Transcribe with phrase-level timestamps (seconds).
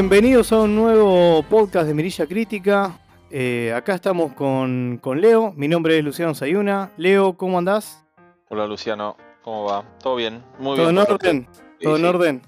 [0.00, 3.00] Bienvenidos a un nuevo podcast de Mirilla Crítica.
[3.32, 5.52] Eh, acá estamos con, con Leo.
[5.56, 6.92] Mi nombre es Luciano Sayuna.
[6.96, 8.06] Leo, ¿cómo andás?
[8.48, 9.84] Hola Luciano, ¿cómo va?
[10.00, 10.44] ¿Todo bien?
[10.60, 10.98] Muy ¿Todo bien.
[10.98, 11.48] En orden?
[11.50, 12.06] Sí, ¿Todo en sí.
[12.06, 12.42] orden?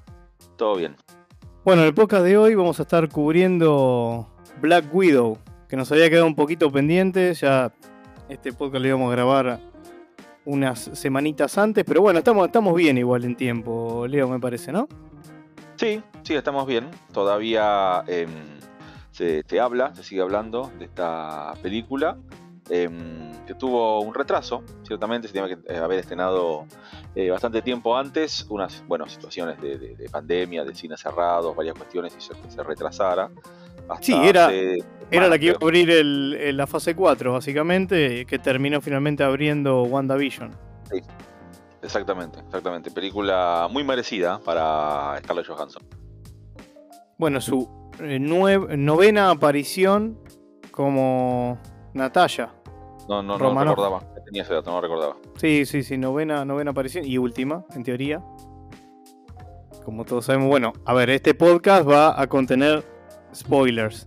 [0.54, 0.94] Todo bien.
[1.64, 4.28] Bueno, en el podcast de hoy vamos a estar cubriendo
[4.60, 5.36] Black Widow,
[5.68, 7.34] que nos había quedado un poquito pendiente.
[7.34, 7.72] Ya
[8.28, 9.58] este podcast lo íbamos a grabar
[10.44, 14.86] unas semanitas antes, pero bueno, estamos, estamos bien igual en tiempo, Leo, me parece, ¿no?
[15.80, 16.90] Sí, sí, estamos bien.
[17.10, 18.28] Todavía em,
[19.12, 22.18] se, se habla, se sigue hablando de esta película,
[22.68, 26.66] em, que tuvo un retraso, ciertamente, se tiene que eh, haber estrenado
[27.14, 31.74] eh, bastante tiempo antes, unas bueno, situaciones de, de- de pandemia, de cine cerrados, varias
[31.74, 33.30] cuestiones hizo que se retrasara.
[33.88, 34.50] hasta Sí, era-
[35.10, 39.24] Era la que iba a abrir el- el- la fase 4, básicamente, que terminó finalmente
[39.24, 40.50] abriendo WandaVision.
[41.82, 42.90] Exactamente, exactamente.
[42.90, 45.82] Película muy merecida para Scarlett Johansson.
[47.18, 47.68] Bueno, su
[48.00, 50.18] eh, novena aparición
[50.70, 51.58] como
[51.94, 52.52] Natalia.
[53.08, 53.76] No, no, no Romanoff.
[53.76, 54.14] recordaba.
[54.24, 55.16] Tenía ese dato, no recordaba.
[55.36, 58.22] Sí, sí, sí, novena, novena aparición y última, en teoría.
[59.84, 62.84] Como todos sabemos, bueno, a ver, este podcast va a contener
[63.34, 64.06] spoilers.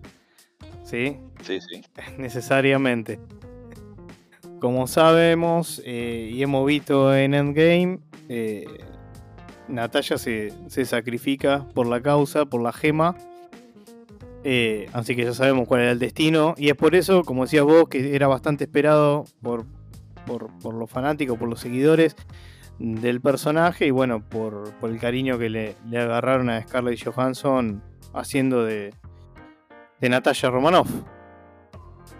[0.84, 1.20] ¿Sí?
[1.42, 1.82] Sí, sí.
[2.18, 3.20] Necesariamente.
[4.64, 8.64] Como sabemos eh, y hemos visto en Endgame, eh,
[9.68, 13.14] Natalia se, se sacrifica por la causa, por la gema.
[14.46, 16.56] Eh, así que ya sabemos cuál era el destino.
[16.58, 19.66] Y es por eso, como decías vos, que era bastante esperado por,
[20.26, 22.16] por, por los fanáticos, por los seguidores
[22.80, 23.88] del personaje.
[23.88, 28.94] Y bueno, por, por el cariño que le, le agarraron a Scarlett Johansson haciendo de,
[30.00, 30.90] de Natalia Romanoff.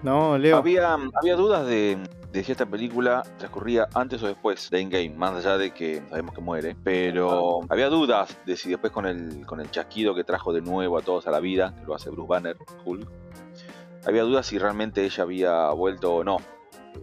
[0.02, 0.58] ¿No, Leo?
[0.58, 1.98] Había, había dudas de,
[2.34, 6.42] de esta película transcurría antes o después de Endgame, más allá de que sabemos que
[6.42, 6.76] muere.
[6.84, 10.98] Pero había dudas de si después con el, con el chasquido que trajo de nuevo
[10.98, 13.08] a todos a la vida, que lo hace Bruce Banner, Hulk,
[14.06, 16.38] había dudas si realmente ella había vuelto o no.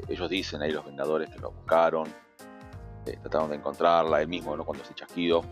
[0.08, 2.08] Ellos dicen ahí los Vengadores que lo buscaron,
[3.06, 4.64] eh, trataron de encontrarla, él mismo, ¿no?
[4.64, 5.42] Cuando ese chasquido.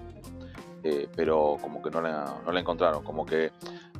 [0.82, 3.50] Eh, pero como que no la, no la encontraron, como que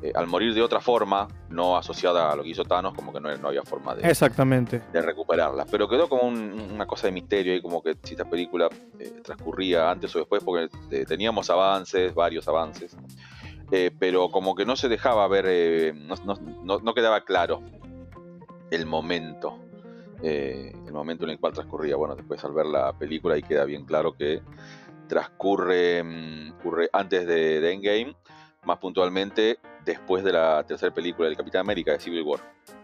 [0.00, 3.21] eh, al morir de otra forma, no asociada a lo que hizo Thanos, como que
[3.21, 4.81] no, no había forma de, Exactamente.
[4.93, 5.67] de recuperarla.
[5.71, 8.69] Pero quedó como un- una cosa de misterio ahí, como que si esta película
[8.99, 10.69] eh, transcurría antes o después, porque
[11.06, 12.97] teníamos avances, varios avances,
[13.99, 17.61] pero como que no se dejaba ver, no, no- no- no quedaba claro
[18.71, 19.59] el momento.
[20.22, 21.94] el momento en el cual transcurría.
[21.97, 24.41] Bueno, después al ver la película ahí queda bien claro que
[25.08, 26.52] transcurre mm,
[26.92, 28.14] antes de, de Endgame,
[28.64, 32.41] más puntualmente después de la tercera película del Capitán América, de Civil War.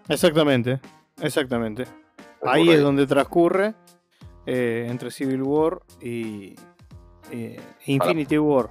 [0.09, 0.81] Exactamente.
[1.21, 1.85] Exactamente.
[2.43, 3.75] Ahí es donde transcurre
[4.47, 6.55] eh, entre Civil War y
[7.31, 8.71] eh, Infinity War.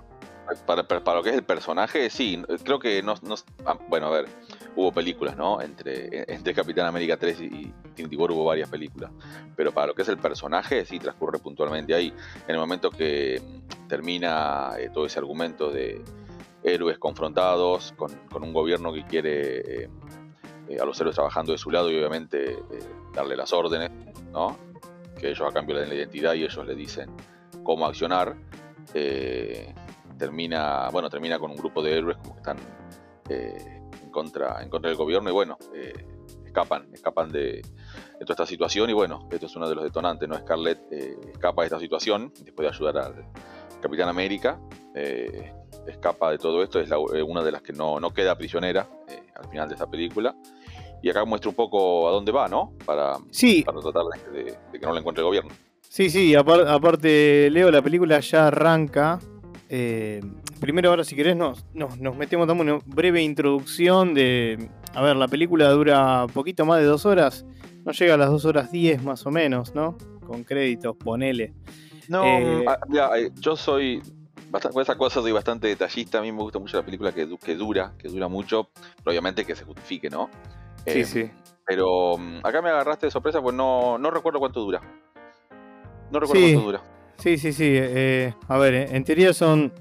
[0.66, 3.36] Para, para- para lo que es el personaje, sí, creo que no, no-
[3.66, 4.26] ah, bueno, a ver,
[4.76, 5.62] hubo películas, ¿no?
[5.62, 9.12] Entre, entre Capitán América 3 y Infinity hubo varias películas,
[9.56, 12.08] pero para lo que es el personaje, sí transcurre puntualmente ahí,
[12.48, 16.04] en el momento que mm, termina eh, todo ese argumento de
[16.64, 19.90] héroes confrontados con, con un gobierno que quiere eh,
[20.70, 22.58] eh, a los héroes trabajando de su lado y obviamente
[23.14, 23.92] darle las órdenes,
[24.32, 24.58] ¿no?
[25.20, 27.12] Que ellos a cambio le den la identidad y ellos le dicen
[27.64, 28.36] cómo accionar.
[30.18, 32.58] termina, bueno, termina con un grupo de héroes como que están
[34.14, 36.06] contra, en contra del gobierno y bueno, eh,
[36.46, 40.30] escapan, escapan de, de toda esta situación y bueno, esto es uno de los detonantes,
[40.30, 40.38] ¿no?
[40.38, 43.26] Scarlett eh, escapa de esta situación después de ayudar al
[43.82, 44.58] Capitán América,
[44.96, 45.52] eh,
[45.88, 48.88] escapa de todo esto, es la- una de las que no, no queda prisionera
[49.36, 50.34] al final de esta película.
[51.02, 52.72] Y acá muestra un poco a dónde va, ¿no?
[52.86, 55.52] Para, Sí, para tratar de, de- de que no la encuentre el gobierno.
[55.82, 56.34] sí, sí.
[56.34, 59.20] apar- aparte, Leo, la película ya arranca.
[59.76, 60.22] Eh,
[60.60, 64.70] primero, ahora, si querés, nos, nos, nos metemos, damos una breve introducción de.
[64.94, 67.44] A ver, la película dura poquito más de dos horas.
[67.84, 69.98] No llega a las dos horas diez, más o menos, ¿no?
[70.28, 71.54] Con créditos, ponele.
[72.08, 74.00] No, Eh, ah, mira, eh, yo soy
[74.52, 76.20] bastante, con esa cosa soy bastante detallista.
[76.20, 79.44] A mí me gusta mucho la película que, que dura, que dura mucho, pero obviamente
[79.44, 80.30] que se justifique, ¿no?
[80.86, 81.32] Sí, Eh, sí.
[81.66, 84.82] Pero mm, acá me agarraste de sorpresa, pues no, no recuerdo cuánto dura.
[86.12, 86.54] No recuerdo Sí.
[86.54, 86.84] cuánto dura.
[87.18, 87.66] Sí, sí, sí.
[87.70, 89.72] eh, a ver, eh, en teoría son.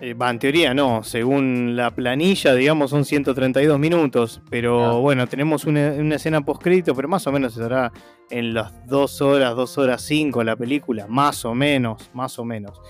[0.00, 1.02] eh, Va, en teoría no.
[1.02, 4.40] Según la planilla, digamos, son 132 minutos.
[4.50, 4.98] Pero Ah.
[5.00, 7.92] bueno, tenemos una, una escena post-crédito, pero más o menos estará
[8.30, 11.06] en las 2 horas, 2 horas 5 la película.
[11.08, 12.80] Más o menos, más o menos.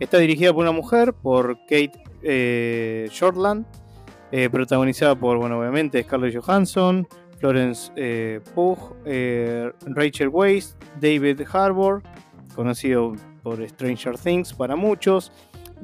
[0.00, 1.92] Está dirigida por una mujer, por Kate
[2.22, 3.66] eh, Shortland.
[4.34, 7.06] eh, protagonizada por, bueno, obviamente, Scarlett Johansson,
[7.38, 12.02] Florence eh, Pugh, eh, Rachel Weisz, David Harbour,
[12.54, 15.32] conocido por Stranger Things para muchos,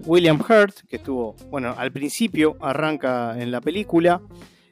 [0.04, 4.20] William Hurt, que estuvo, bueno, al principio arranca en la película.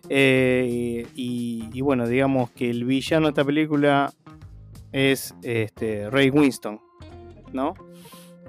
[0.08, 4.12] Eh, y, bueno, digamos que el villano de esta película
[4.93, 6.81] es este, Ray Winston,
[7.52, 7.75] ¿no?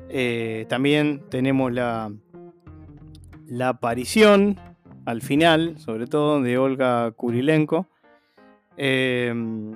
[0.10, 2.12] Eh, también tenemos la,
[3.48, 4.60] la aparición
[5.06, 7.88] al final, sobre todo, de Olga Kurilenko.
[8.76, 9.74] Em,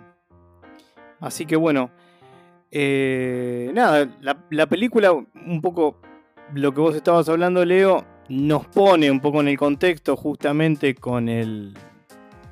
[1.19, 1.89] así que bueno,
[2.71, 5.99] eh, nada, la, película, un poco
[6.53, 11.27] lo que vos estabas hablando, Leo, nos pone un poco en el contexto justamente con
[11.27, 11.73] el,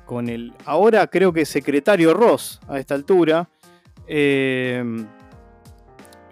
[0.04, 3.48] con el ahora creo que secretario Ross a esta altura,
[4.06, 5.06] em,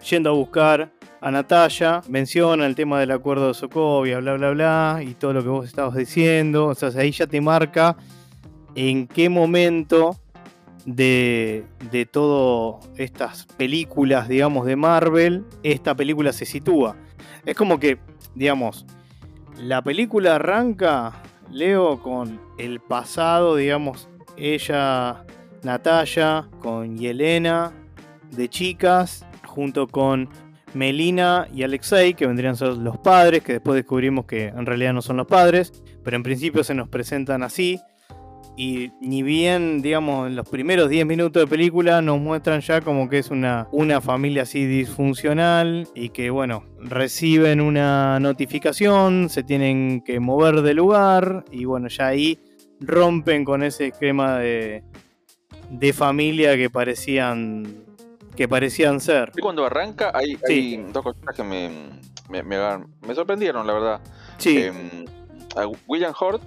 [0.09, 5.01] yendo a buscar a Natalia, menciona el tema del acuerdo de Sokovia, bla, bla, bla,
[5.03, 6.67] y todo lo que vos estabas diciendo.
[6.67, 7.97] O sea, ahí ya te marca
[8.75, 10.17] en qué momento
[10.95, 16.97] de, de todas estas películas, digamos, de Marvel, esta película se sitúa.
[17.45, 17.99] Es como que,
[18.35, 18.87] digamos,
[19.59, 21.13] la película arranca,
[21.51, 25.25] Leo, con el pasado, digamos, ella,
[25.63, 27.73] Natalia, con Yelena,
[28.31, 30.31] de chicas, junto con
[30.73, 34.95] Melina y Alexei, que vendrían a ser los padres, que después descubrimos que en realidad
[34.95, 37.79] no son los padres, pero en principio se nos presentan así.
[38.59, 43.09] Y ni bien, digamos, en los primeros 10 minutos de película nos muestran ya como
[43.09, 50.01] que es una, una familia así disfuncional y que, bueno, reciben una notificación, se tienen
[50.01, 52.41] que mover de lugar y, bueno, ya ahí
[52.81, 54.83] rompen con ese esquema de,
[55.71, 57.87] de familia que parecían
[58.35, 59.31] que parecían ser.
[59.37, 60.37] Y cuando arranca hay,
[60.93, 61.71] dos cosas que me,
[62.29, 64.01] me, sorprendieron, la verdad.
[64.39, 64.63] Sí.
[64.63, 65.05] Em,
[65.87, 66.43] William Hort,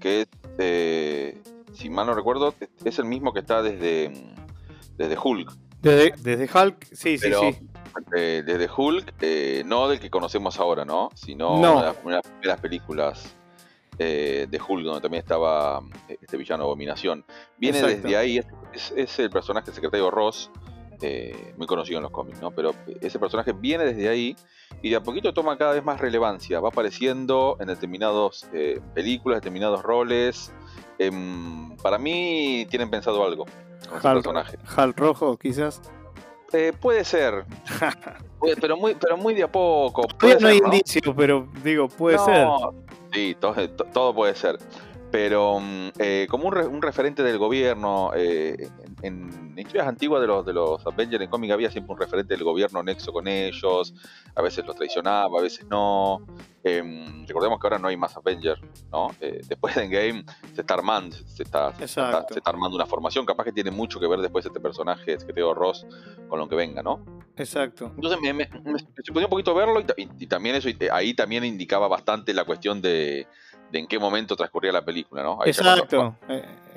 [0.00, 0.28] que es,
[0.58, 1.42] eh,
[1.72, 2.54] si mal no recuerdo,
[2.84, 4.12] es el mismo que está desde,
[4.96, 5.52] desde Hulk.
[5.82, 7.58] Desde, desde Hulk, sí, sí, sí.
[8.14, 11.10] Eh, desde Hulk, eh, no del que conocemos ahora, ¿no?
[11.14, 13.36] Sino de las primeras películas
[13.98, 17.24] de Hulk, donde también estaba este villano Abominación.
[17.56, 18.38] Viene desde ahí,
[18.72, 20.50] es, es, el personaje secretario Ross,
[21.00, 22.50] eh, muy conocido en los cómics, ¿no?
[22.50, 24.36] Pero ese personaje viene desde ahí
[24.82, 29.38] y de a poquito toma cada vez más relevancia, va apareciendo en determinadas eh, películas,
[29.38, 30.52] determinados roles.
[30.98, 33.44] Em, para mí tienen pensado algo
[33.88, 34.58] con ese personaje.
[34.76, 35.80] Hal Rojo, quizás.
[36.52, 37.44] Eh, puede ser.
[38.60, 40.06] pero muy, pero muy de a poco.
[40.40, 42.46] no hay indicio, pero digo, puede ser.
[43.12, 43.36] Sí,
[43.92, 44.58] todo, puede ser.
[45.16, 45.92] Pero mm,
[46.28, 51.30] como un, referente del gobierno, en en historias antiguas de los, de los Avengers en
[51.30, 53.94] cómic había siempre un referente del gobierno nexo con ellos,
[54.34, 56.26] a veces los traicionaba, a veces no.
[56.62, 58.60] Em, recordemos que ahora no hay más Avengers,
[58.92, 59.08] ¿no?
[59.20, 63.44] Eh, después de Endgame se está armando, se está, se está, armando una formación, capaz
[63.44, 65.86] que tiene mucho que ver después este personaje, que tengo Ross,
[66.28, 67.04] con lo que venga, ¿no?
[67.36, 67.92] Exacto.
[67.94, 72.82] Entonces me, me, un poquito verlo y, también eso, ahí también indicaba bastante la cuestión
[72.82, 73.28] de,
[73.70, 75.38] de en qué momento transcurría la película, ¿no?
[75.44, 76.16] exacto.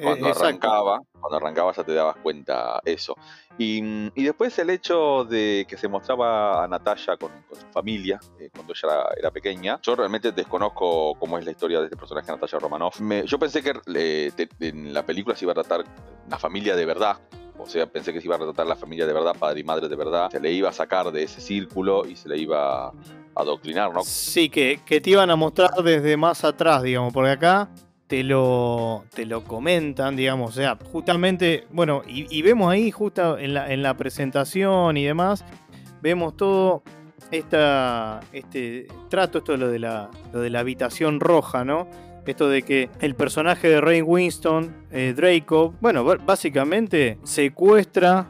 [0.01, 3.15] Cuando, eh, arrancaba, cuando arrancaba ya te dabas cuenta eso.
[3.57, 8.73] Y, después el hecho de que se mostraba a Natalia con, su familia eh, cuando
[8.73, 9.79] ella era, pequeña.
[9.81, 12.99] Yo realmente desconozco cómo es la historia de este personaje, Natalia Romanoff.
[13.25, 13.73] yo pensé que
[14.59, 15.83] en la película se iba a tratar
[16.25, 17.17] una familia de verdad,
[17.59, 19.87] o sea, pensé que se iba a retratar la familia de verdad, padre y madre
[19.87, 20.29] de verdad.
[20.31, 22.93] Se le iba a sacar de ese círculo y se le iba a
[23.35, 24.01] adoctrinar, ¿no?
[24.03, 27.69] Sí, que, que te iban a mostrar desde más atrás, digamos, porque acá
[28.09, 33.53] te lo, te lo comentan, digamos, o sea, justamente, bueno, y, vemos ahí justo en
[33.53, 35.45] la, en la, presentación y demás,
[36.01, 36.81] vemos todo
[37.29, 41.87] esta, este trato, esto de de, la, lo de la habitación roja, ¿no?
[42.25, 48.29] Esto de que el personaje de Ray Winston, eh, Draco, bueno, básicamente secuestra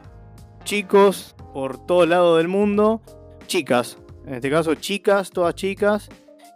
[0.64, 3.02] chicos por todo lado del mundo,
[3.46, 6.08] chicas, en este caso chicas, todas chicas,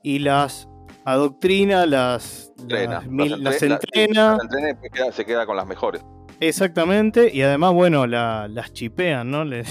[0.02, 0.68] y las
[1.04, 3.02] adoctrina, las, entrena,
[3.38, 4.38] las, entrena.
[5.12, 6.02] se queda con las mejores.
[6.40, 9.44] Exactamente, y además, bueno, las chipean, ¿no?
[9.44, 9.64] Le,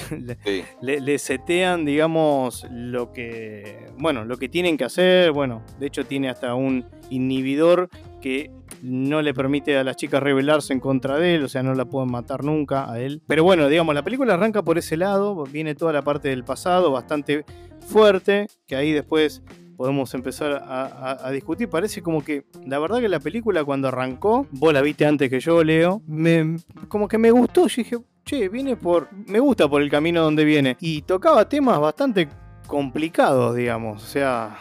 [0.81, 5.31] le, setean, digamos, lo que, bueno, lo que tienen que hacer.
[5.31, 7.89] Bueno, de hecho tiene hasta un inhibidor
[8.21, 8.51] que
[8.81, 11.85] no le permite a las chicas rebelarse en contra de él, o sea, no la
[11.85, 13.21] pueden matar nunca a él.
[13.27, 16.91] Pero bueno, digamos, la película arranca por ese lado, viene toda la parte del pasado
[16.91, 17.45] bastante
[17.87, 19.41] fuerte, que ahí después
[19.83, 21.67] podemos empezar a, discutir.
[21.67, 25.41] Parece como que, la verdad que la película cuando arrancó, vos la viste antes que
[25.41, 26.55] yo, Leo, me,
[26.87, 27.67] como que me gustó.
[27.67, 30.77] Yo dije, che, viene por, me gusta por el camino donde viene.
[30.79, 32.29] Y tocaba temas bastante
[32.65, 34.01] complicados, digamos.
[34.01, 34.57] O sea,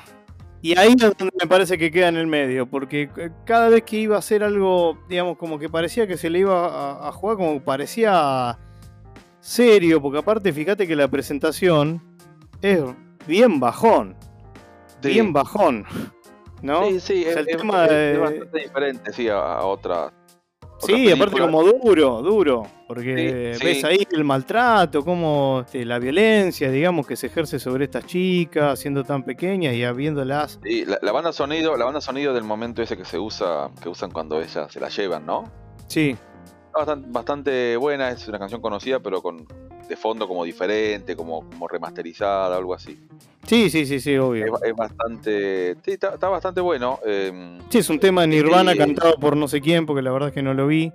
[0.60, 3.08] y ahí es donde me parece que queda en el medio, porque
[3.44, 7.06] cada vez que iba a hacer algo, digamos, como que parecía que se le iba
[7.06, 8.58] a, jugar, como parecía
[9.38, 12.02] serio, porque aparte fíjate que la presentación
[12.60, 12.82] es
[13.28, 14.16] bien bajón.
[15.08, 15.84] Bien bajón.
[16.62, 16.84] ¿No?
[16.88, 19.64] Sí, sí, O sea, es, el tema es- de- es bastante diferente, sí, a, a
[19.66, 20.12] otra.
[20.78, 23.64] Sí, aparte como duro, duro, porque Sí, sí.
[23.66, 28.80] ves ahí el maltrato, como este, la violencia, digamos, que se ejerce sobre estas chicas,
[28.80, 30.58] siendo tan pequeñas y habiéndolas.
[30.62, 33.88] Sí, la, la banda sonido, la banda sonido del momento ese que se usa, que
[33.88, 35.44] usan cuando ellas se la llevan, ¿no?
[35.86, 36.16] Sí,
[36.74, 39.46] Bastante, bastante buena, es una canción conocida, pero con
[39.88, 42.98] de fondo como diferente, como, como remasterizada, algo así.
[43.46, 44.58] sí, sí, sí, sí, obvio.
[44.64, 46.98] es bastante, sí, está, está bastante bueno.
[47.06, 50.28] eh, Sí, es un tema de Nirvana cantado por no sé quién, porque la verdad
[50.28, 50.92] es que no lo vi.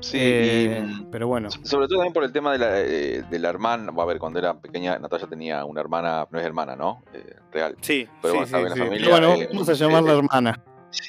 [0.00, 3.38] sí, eh, y, pero bueno, sobre todo también por el tema de la, eh, de
[3.38, 7.02] la hermana, a ver, cuando era pequeña, Natalia tenía una hermana, no es hermana, ¿no?
[7.14, 7.76] Eh, real.
[7.80, 8.78] sí, pero sí, bueno, sí, sí.
[8.80, 10.62] familia, Pero bueno, vamos a llamarla hermana.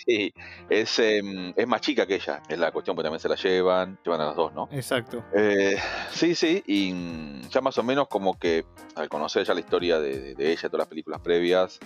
[0.06, 0.34] Sí,
[0.70, 3.98] es, em, es más chica que ella, es la cuestión, porque también se la llevan,
[4.04, 4.68] llevan a las dos, ¿no?
[4.72, 5.24] Exacto.
[5.34, 5.78] Eh,
[6.12, 8.66] sí, sí, y mm, ya más o menos como que
[8.96, 11.80] al conocer ya la historia de- de ella, todas las películas previas,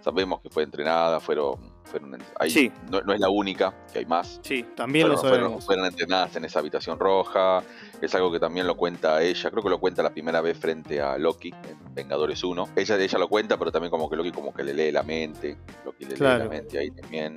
[0.00, 2.70] sabemos que fue entrenada, fueron, fueron hay- Sí.
[2.90, 4.40] no, no es la única, que hay más.
[4.42, 7.62] Sí, también Fueron, lo fueron- fueron entrenadas en esa habitación roja,
[8.00, 11.00] es algo que también lo cuenta ella, creo que lo cuenta la primera vez frente
[11.00, 12.68] a Loki en Vengadores 1.
[12.76, 15.56] Ella, ella lo cuenta, pero también como que Loki como que le lee la mente,
[15.84, 17.36] Loki le lee la mente ahí también.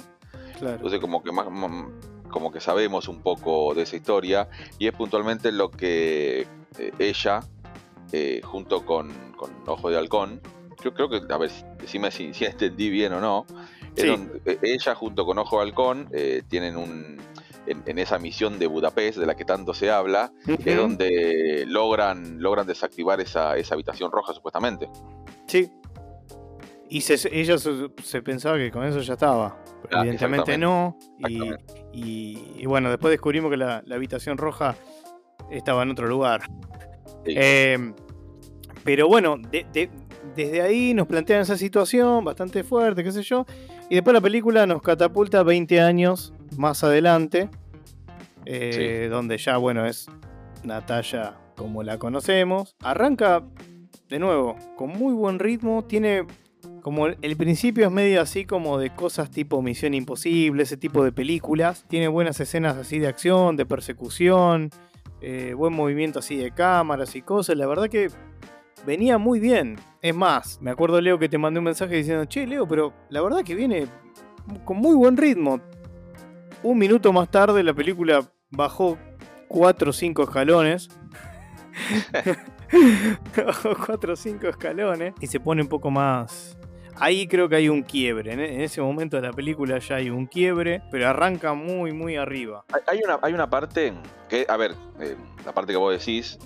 [0.57, 0.75] Claro.
[0.75, 1.45] Entonces como que más
[2.29, 6.45] como que sabemos un poco de esa historia y es puntualmente lo que
[6.77, 7.39] eh, ella
[8.11, 10.41] eh, junto con, con Ojo de Halcón,
[10.83, 13.45] yo creo que, a ver, decime si, si entendí bien o no,
[13.95, 14.07] Sí.
[14.07, 17.17] donde- eh, ella junto con Ojo Halcón eh, tienen un,
[17.65, 20.31] en, en esa misión de Budapest de la que tanto se habla,
[20.65, 24.89] es donde logran, logran desactivar esa, esa habitación roja supuestamente.
[25.47, 25.71] Sí.
[26.89, 29.61] Y se- ella se, se pensaba que con eso ya estaba.
[29.83, 30.97] Pero Ah, evidentemente no.
[31.19, 31.85] Y, Exactamente.
[31.93, 34.75] y- y bueno, después descubrimos que la, la habitación roja
[35.51, 36.41] estaba en otro lugar.
[37.25, 37.33] Sí.
[37.35, 37.93] Eh,
[38.83, 39.89] pero bueno, de- de-
[40.35, 43.45] desde ahí nos plantean esa situación bastante fuerte, qué sé yo.
[43.89, 47.49] Y después la película nos catapulta 20 años más adelante.
[48.45, 50.07] eh, Donde ya, bueno, es
[50.63, 52.75] Natalia como la conocemos.
[52.81, 53.43] Arranca
[54.07, 55.83] de nuevo con muy buen ritmo.
[55.85, 56.25] Tiene
[56.81, 61.03] como el, el principio es medio así como de cosas tipo Misión Imposible, ese tipo
[61.03, 61.85] de películas.
[61.87, 64.69] Tiene buenas escenas así de acción, de persecución,
[65.21, 67.57] eh, buen movimiento así de cámaras y cosas.
[67.57, 68.09] La verdad que
[68.85, 69.77] venía muy bien.
[70.01, 73.21] Es más, me acuerdo Leo que te mandé un mensaje diciendo, che Leo, pero la
[73.21, 73.87] verdad que viene
[74.65, 75.59] con muy buen ritmo.
[76.63, 78.97] Un minuto más tarde la película bajó
[79.49, 80.89] 4 o 5 escalones.
[83.35, 86.55] Bajó 4 o 5 escalones y se pone un poco más...
[87.01, 88.33] Ahí creo que hay un quiebre.
[88.33, 92.17] En en ese momento de la película ya hay un quiebre, pero arranca muy, muy
[92.17, 92.65] arriba.
[92.87, 93.93] Hay- una, hay una parte
[94.27, 95.15] que, a ver, eh,
[95.45, 96.37] la parte que vos decís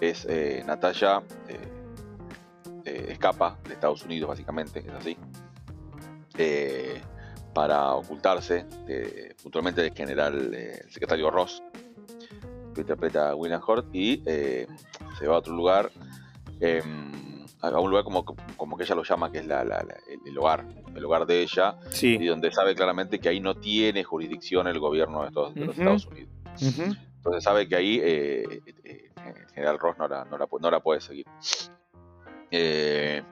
[0.00, 1.56] es eh, Natalia eh,
[2.86, 5.16] eh, escapa de Estados Unidos, básicamente, es así,
[6.38, 7.00] eh,
[7.54, 11.62] para ocultarse, de- puntualmente del general, eh, el secretario Ross,
[12.74, 14.66] que interpreta a William Hurt, y eh,
[15.18, 15.90] se va a otro lugar,
[16.60, 19.96] em, a un lugar como, como que ella lo llama, que es la- la- la-
[20.08, 20.64] el, el hogar,
[20.94, 21.76] el hogar de ella,
[22.22, 25.34] y donde sabe claramente que ahí no tiene jurisdicción el gobierno de, de
[25.66, 25.76] los.
[25.78, 26.30] Estados Unidos.
[27.16, 30.80] Entonces sabe que ahí eh, eh, el general Ross no la, no la no la
[30.80, 31.26] puede seguir.
[32.50, 33.22] Eh,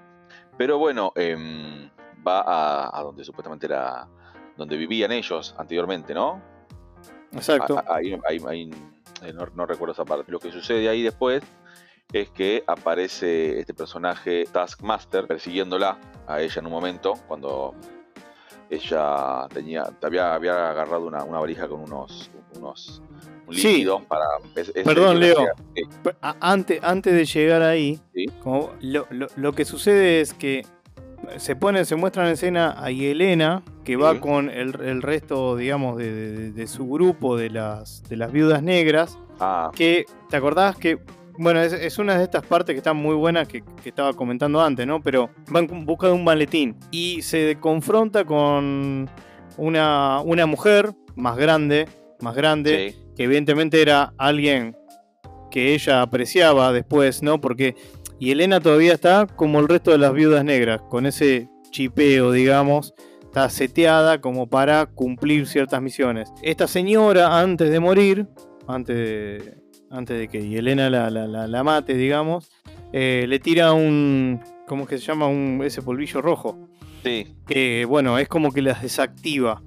[0.57, 1.89] pero bueno, em,
[2.27, 4.09] va a, a donde supuestamente era
[4.57, 6.41] donde vivían ellos anteriormente, ¿no?
[7.33, 7.79] Exacto.
[7.79, 8.71] A- a- ahí-
[9.23, 10.31] eh, no, no recuerdo esa parte.
[10.31, 11.43] Lo que sucede ahí después
[12.13, 17.75] es que aparece este personaje Taskmaster persiguiéndola a ella en un momento cuando
[18.71, 23.03] ella tenía había, había agarrado una, una valija con unos unos
[23.47, 23.87] un Sí.
[24.09, 24.25] para
[24.85, 25.47] Perdón, Leo.
[25.75, 25.83] sí,
[26.41, 28.27] Antes, antes de llegar ahí, Sí.
[28.43, 30.65] como lo, lo- lo que sucede es que
[31.37, 35.97] se pone, se muestra en escena a Yelena, que va con el, el resto, digamos,
[35.97, 40.77] de, de- de su grupo de las, de las viudas negras, ah, que, ¿te acordás
[40.77, 40.99] que,
[41.39, 44.61] bueno, es, es una de estas partes que están muy buenas que, que estaba comentando
[44.63, 45.01] antes, ¿no?
[45.03, 49.09] Pero van en busca de un maletín y se confronta con
[49.57, 51.89] una, una mujer más grande,
[52.21, 54.77] más grande, sí, que evidentemente era alguien
[55.51, 57.41] que ella apreciaba después, ¿no?
[57.41, 57.75] Porque
[58.19, 62.95] y Elena todavía está como el resto de las viudas negras, con ese chipeo, digamos,
[63.23, 66.33] está seteada como para cumplir ciertas misiones.
[66.43, 68.29] Esta señora, antes de morir,
[68.69, 69.55] antes de,
[69.91, 72.51] antes de que Elena la, la- la- la mate, digamos,
[72.93, 75.27] eh, le tira un, ¿cómo es que se llama?
[75.27, 76.69] Un, ese polvillo rojo
[77.03, 79.61] sí, que bueno, es como que las desactiva.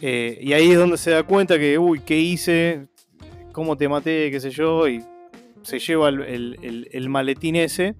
[0.00, 2.86] Eh, y ahí es donde se da cuenta que, uy, ¿qué hice?
[3.52, 4.30] ¿Cómo te maté?
[4.30, 4.88] ¿Qué sé yo?
[4.88, 5.02] Y
[5.62, 7.94] se lleva el, el- el- maletín ese.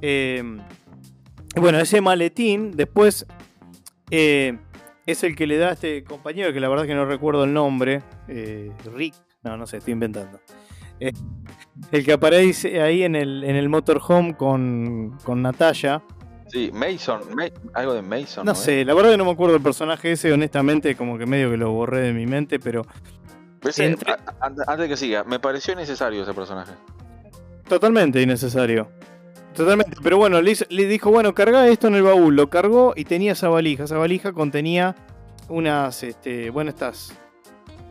[0.00, 0.42] Eh,
[1.56, 3.26] Bueno, ese maletín después
[4.10, 4.56] eh,
[5.06, 7.52] es el que le da a este compañero, que la verdad que no recuerdo el
[7.52, 8.02] nombre,
[8.94, 10.40] Rick, no, no sé, estoy inventando.
[11.90, 16.02] El que aparece ahí en el, en el motorhome con, con Natalia.
[16.52, 17.22] Sí, Mason,
[17.72, 18.44] algo de Mason.
[18.44, 21.50] No, sé, la verdad que no me acuerdo del personaje ese, honestamente, como que medio
[21.50, 22.84] que lo borré de mi mente, pero...
[23.62, 26.72] antes de que siga, me pareció necesario ese personaje.
[27.66, 28.90] Totalmente innecesario.
[29.54, 33.32] Totalmente, pero bueno, le, dijo, bueno, carga esto en el baúl, lo cargó y tenía
[33.32, 33.84] esa valija.
[33.84, 34.94] Esa valija contenía
[35.48, 37.14] unas, este, bueno, estas,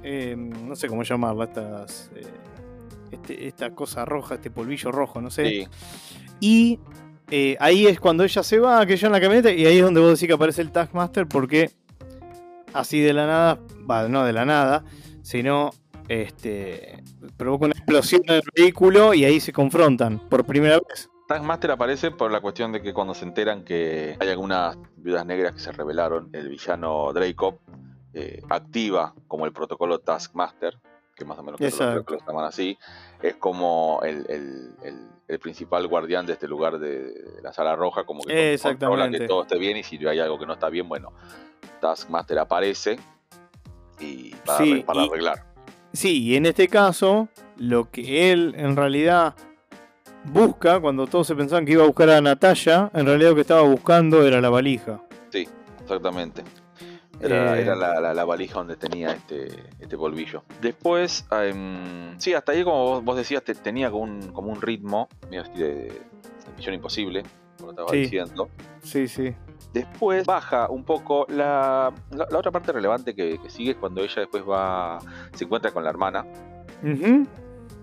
[0.04, 2.28] eh, no sé cómo llamarla, estas, eh,
[3.12, 5.68] este, esta cosa roja, este polvillo rojo, no sé.
[6.40, 6.80] Y
[7.32, 9.84] eh, ahí es cuando ella se va, que yo en la camioneta, y ahí es
[9.84, 11.72] donde vos decís que aparece el Taskmaster porque
[12.74, 14.84] así de la nada, no de la nada,
[15.22, 15.72] sino
[16.08, 17.04] este,
[17.38, 21.10] provoca una explosión en el vehículo y ahí se confrontan por primera vez.
[21.28, 25.54] Taskmaster aparece por la cuestión de que cuando se enteran que hay algunas viudas negras
[25.54, 27.60] que se rebelaron, el villano Dracov
[28.14, 30.78] eh, activa como el protocolo Taskmaster,
[31.22, 32.78] que más o menos que lo, llaman así,
[33.22, 34.76] es como el,
[35.40, 39.58] principal guardián de este lugar de, la sala roja, como que controla que todo esté
[39.58, 41.14] bien y si hay algo que no está bien, bueno,
[41.80, 43.00] Taskmaster aparece
[44.00, 45.46] y para, arreglar.
[45.94, 49.36] Sí, y en este caso, lo que él en realidad
[50.26, 53.42] busca, cuando todos se pensaban que iba a buscar a Natalia, en realidad lo que
[53.42, 55.02] estaba buscando era la valija.
[55.32, 55.48] Sí,
[55.82, 56.44] exactamente.
[57.22, 58.14] Era, eh.
[58.14, 59.48] la, valija donde tenía este,
[59.80, 60.44] este polvillo.
[60.62, 65.44] Después, em, sí, hasta ahí, como vos, decías, tenía como un, como un ritmo, medio
[65.56, 66.02] de, de
[66.58, 67.24] Misión Imposible,
[67.58, 68.50] como estaba diciendo.
[68.82, 69.34] Sí, sí.
[69.74, 74.44] Después baja un poco la, la, otra parte relevante que, sigue es cuando ella después
[74.44, 75.00] va,
[75.34, 76.26] se encuentra con la hermana.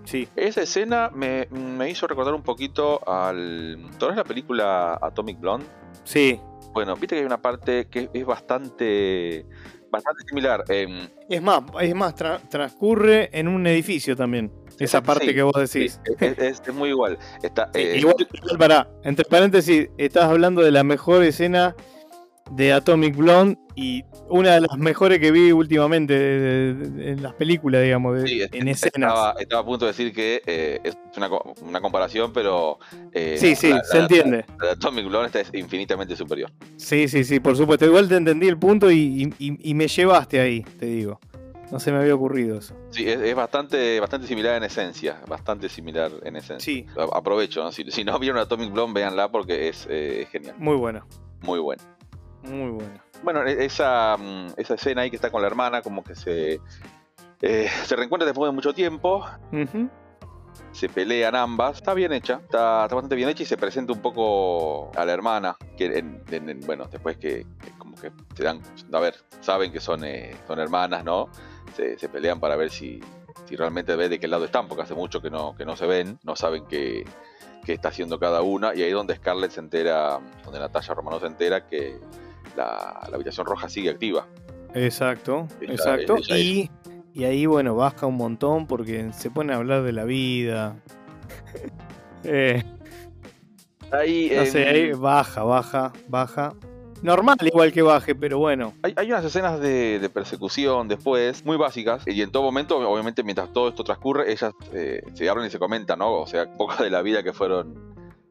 [0.03, 0.27] Sí.
[0.35, 1.47] Esa escena me,
[1.89, 3.89] hizo recordar un poquito al.
[3.97, 5.65] ¿Toda la película Atomic Blonde?
[6.03, 6.39] Sí.
[6.73, 9.45] Bueno, viste que hay una parte que es bastante.
[9.91, 10.63] Bastante similar.
[10.67, 14.51] es más, es más transcurre en un edificio también.
[14.77, 15.99] Esa parte que vos decís.
[16.19, 17.17] es, muy igual.
[17.41, 18.15] Está, eh, igual,
[18.57, 21.75] para, entre paréntesis, estás hablando de la mejor escena
[22.51, 28.23] de Atomic Blonde y una de las mejores que vi últimamente en las películas, digamos,
[28.25, 29.11] en escenas.
[29.11, 31.29] Estaba, estaba, a punto de decir que eh, es una,
[31.61, 32.77] una, comparación, pero...
[33.13, 34.45] Eh, sí, sí, se entiende.
[34.71, 36.51] Atomic Blonde es infinitamente superior.
[36.75, 37.85] Sí, sí, sí, por supuesto.
[37.85, 39.33] Igual te entendí el punto y,
[39.73, 41.19] me llevaste ahí, te digo.
[41.71, 42.75] No se me había ocurrido eso.
[42.89, 45.21] Sí, es, bastante, bastante similar en esencia.
[45.27, 46.59] Bastante similar en esencia.
[46.59, 46.85] Sí.
[47.13, 47.71] Aprovecho, ¿no?
[47.71, 50.55] Si, no vieron Atomic Blonde, véanla porque es eh, genial.
[50.57, 51.05] Muy buena.
[51.41, 51.83] Muy buena.
[52.43, 53.03] Muy buena.
[53.23, 56.61] Bueno, e-, esa, mm, esa escena ahí que está con la hermana, como que se,
[57.41, 59.25] eh, se reencuentra después de mucho tiempo.
[60.71, 61.77] Se pelean ambas.
[61.77, 65.55] Está bien hecha, está, bastante bien hecha y se presenta un poco a la hermana.
[65.77, 66.03] Que
[66.65, 67.45] bueno, después que,
[67.77, 71.29] como que se dan, a ver, saben que son, eh, son hermanas, ¿no?
[71.75, 72.99] Se, pelean para ver si,
[73.45, 75.85] si realmente ve de qué lado están, porque hace mucho que no, que no se
[75.85, 77.05] ven, no saben qué,
[77.63, 78.75] qué está haciendo cada una.
[78.75, 81.99] Y ahí es donde Scarlett se entera, donde Natalia Romano se entera que
[82.59, 84.27] la, habitación roja sigue activa.
[84.73, 86.17] Exacto, exacto.
[86.29, 86.69] y,
[87.23, 90.77] ahí, bueno, baja un montón porque se pone a hablar de la vida.
[92.23, 92.63] eh,
[93.91, 96.53] ahí, no sé, ahí baja, baja, baja.
[97.01, 98.73] Normal, igual que baje, pero bueno.
[98.83, 103.69] Hay, unas escenas de, persecución después, muy básicas, y en todo momento, obviamente, mientras todo
[103.69, 106.13] esto transcurre, ellas eh, se hablan y se comentan, ¿no?
[106.13, 107.88] O sea, poco de la vida que fueron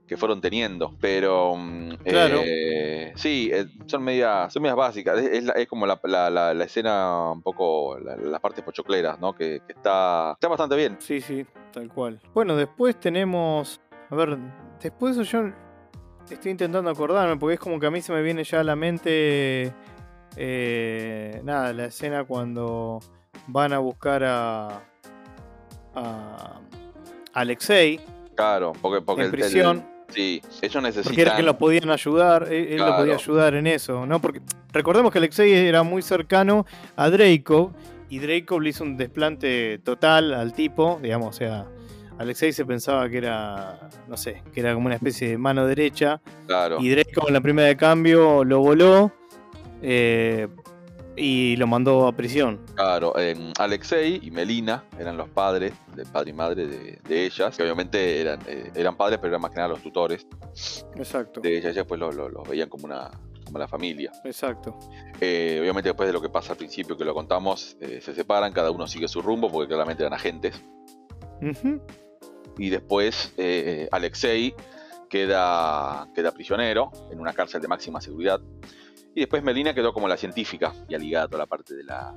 [0.09, 0.97] que fueron teniendo.
[1.01, 2.41] Pero mm, claro.
[2.45, 5.19] Eh, sí, eh, son medias, son medias básicas.
[5.19, 9.35] Es, como la, la, escena un poco, las partes pochocleras, ¿no?
[9.35, 10.97] Que, está, está bastante bien.
[10.99, 12.21] Sí, sí, tal cual.
[12.35, 13.81] Bueno, después tenemos.
[14.11, 14.39] A ver,
[14.83, 15.53] después yo
[16.29, 18.75] estoy intentando acordarme, porque es como que a mí se me viene ya a la
[18.75, 19.73] mente.
[20.37, 23.01] Eh, nada, la escena cuando
[23.47, 24.83] van a buscar a.
[25.95, 26.61] a
[27.35, 28.01] Alexei.
[28.35, 29.98] Claro, porque, porque en prisión.
[30.09, 31.11] Sí, ellos necesitan.
[31.11, 34.21] Porque era que lo podían ayudar, él, lo podía ayudar en eso, ¿no?
[34.21, 34.41] Porque
[34.73, 36.67] recordemos que Alexei era muy cercano
[36.97, 37.73] a Draco
[38.09, 41.67] y Draco le hizo un desplante total al tipo, digamos, o sea,
[42.19, 46.21] Alexei se pensaba que era, no sé, que era como una especie de mano derecha.
[46.47, 46.79] Claro.
[46.81, 49.13] Y Draco en la primera de cambio lo voló.
[49.83, 50.49] Eh,
[51.19, 52.61] y lo mandó a prisión.
[52.75, 53.15] Claro,
[53.59, 58.41] Alexei y Melina eran los padres, del padre y madre de, ellas, que obviamente eran,
[58.47, 60.27] eh, eran padres, pero eran más que nada los tutores.
[60.97, 61.41] Exacto.
[61.41, 63.11] De ellas, pues los veían como una,
[63.45, 64.13] como la familia.
[64.25, 64.79] Exacto.
[65.21, 68.53] Eh, obviamente después de lo que pasa al principio que lo contamos, eh, se separan,
[68.53, 70.63] cada uno sigue su rumbo porque claramente eran agentes.
[72.59, 73.33] Y después
[73.93, 74.55] Alexei
[75.09, 78.41] queda, queda prisionero en una cárcel de máxima seguridad.
[79.15, 82.15] Y después Melina quedó como la científica y ligada a toda la parte de la,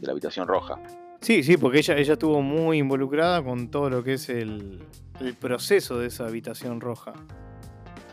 [0.00, 0.78] de la habitación roja.
[1.20, 4.86] Sí, sí, porque ella, ella estuvo muy involucrada con todo lo que es el,
[5.20, 7.12] el proceso de esa habitación roja.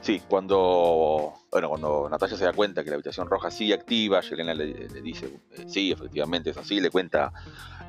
[0.05, 4.53] Sí, cuando, bueno, cuando Natalia se da cuenta que la habitación roja sigue activa, Yelena
[4.53, 7.33] le, dice, eh, sí, efectivamente es así, le cuenta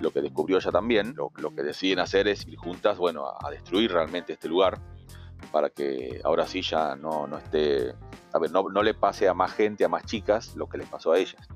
[0.00, 1.14] lo que descubrió ella también.
[1.14, 4.80] Lo, que deciden hacer es ir juntas, bueno, a, destruir realmente este lugar
[5.52, 7.94] para que ahora sí ya no, no esté,
[8.32, 10.88] a ver, no, no le pase a más gente, a más chicas, lo que les
[10.88, 11.48] pasó a ellas.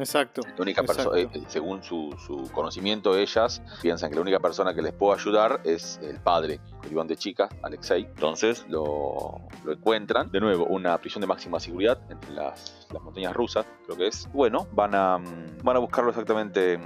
[0.00, 0.42] Exacto.
[0.56, 2.14] La única persona, eh, según su,
[2.52, 6.88] conocimiento, ellas piensan que la única persona que les puede ayudar es el padre que
[6.88, 8.04] iban de chica, Alexei.
[8.04, 10.30] Entonces lo, encuentran.
[10.30, 14.28] De nuevo, una prisión de máxima seguridad entre las, montañas rusas, creo que es.
[14.32, 16.78] Bueno, van a, mm, van a buscarlo exactamente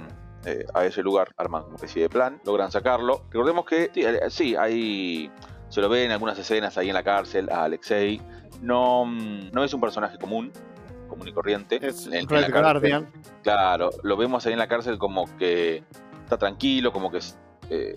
[0.45, 3.23] eh, a ese lugar, arman una especie de plan, logran sacarlo.
[3.29, 3.91] Recordemos que
[4.29, 5.31] sí, hay.
[5.73, 8.21] Se lo ve en algunas escenas ahí en la cárcel a Alexei.
[8.61, 10.51] No, mm, no es un personaje común,
[11.07, 11.79] común y corriente.
[11.81, 13.09] Es en, Red Guardian.
[13.41, 15.81] Claro, lo vemos ahí en la cárcel como que
[16.25, 17.21] está tranquilo, como que
[17.71, 17.95] eh,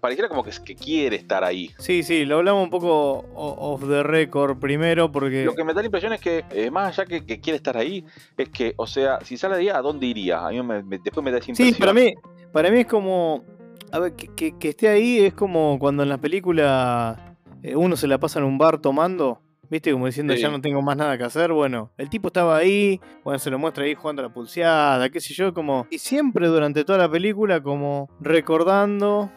[0.00, 1.70] pareciera como que, que quiere estar ahí.
[1.78, 5.44] Sí, sí, lo hablamos un poco off the record primero porque...
[5.44, 7.76] Lo que me da la impresión es que, eh, más allá que, que, quiere estar
[7.76, 8.02] ahí,
[8.38, 10.46] es que, o sea, si sale de ahí, ¿a dónde iría?
[10.46, 11.74] A mí me, después me da esa impresión.
[11.74, 12.14] Sí, para mí,
[12.50, 13.44] para mí es como...
[13.92, 18.06] A ver, que, que esté ahí es como cuando en la película eh, uno se
[18.06, 19.40] la pasa en un bar tomando
[19.70, 19.92] ¿Viste?
[19.92, 21.52] Como diciendo, ya no tengo más nada que hacer.
[21.52, 25.20] Bueno, el tipo estaba ahí, bueno, se lo muestra ahí jugando a la pulseada, qué
[25.20, 25.86] sé yo, como.
[25.90, 29.30] Y siempre durante toda la película, como recordando,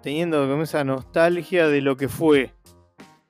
[0.00, 2.54] teniendo como esa nostalgia de lo que fue.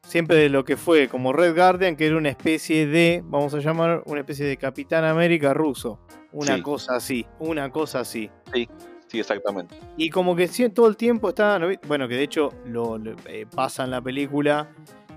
[0.03, 3.59] Siempre de lo que fue, como Red Guardian, que era una especie de, vamos a
[3.61, 5.99] llamar, una especie de Capitán América ruso.
[6.33, 8.31] Una cosa así, una cosa así.
[8.53, 8.69] Sí.
[9.11, 9.75] Sí, exactamente.
[9.97, 12.97] Y como que todo el tiempo está, bueno, que de hecho lo,
[13.27, 14.69] eh, pasa en la película,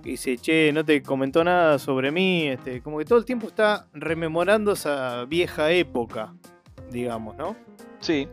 [0.03, 3.45] y dice, che, no te comentó nada sobre mí, este, como que todo el tiempo
[3.45, 6.33] está rememorando esa vieja época,
[6.89, 7.55] digamos, ¿no?
[7.99, 8.27] Sí,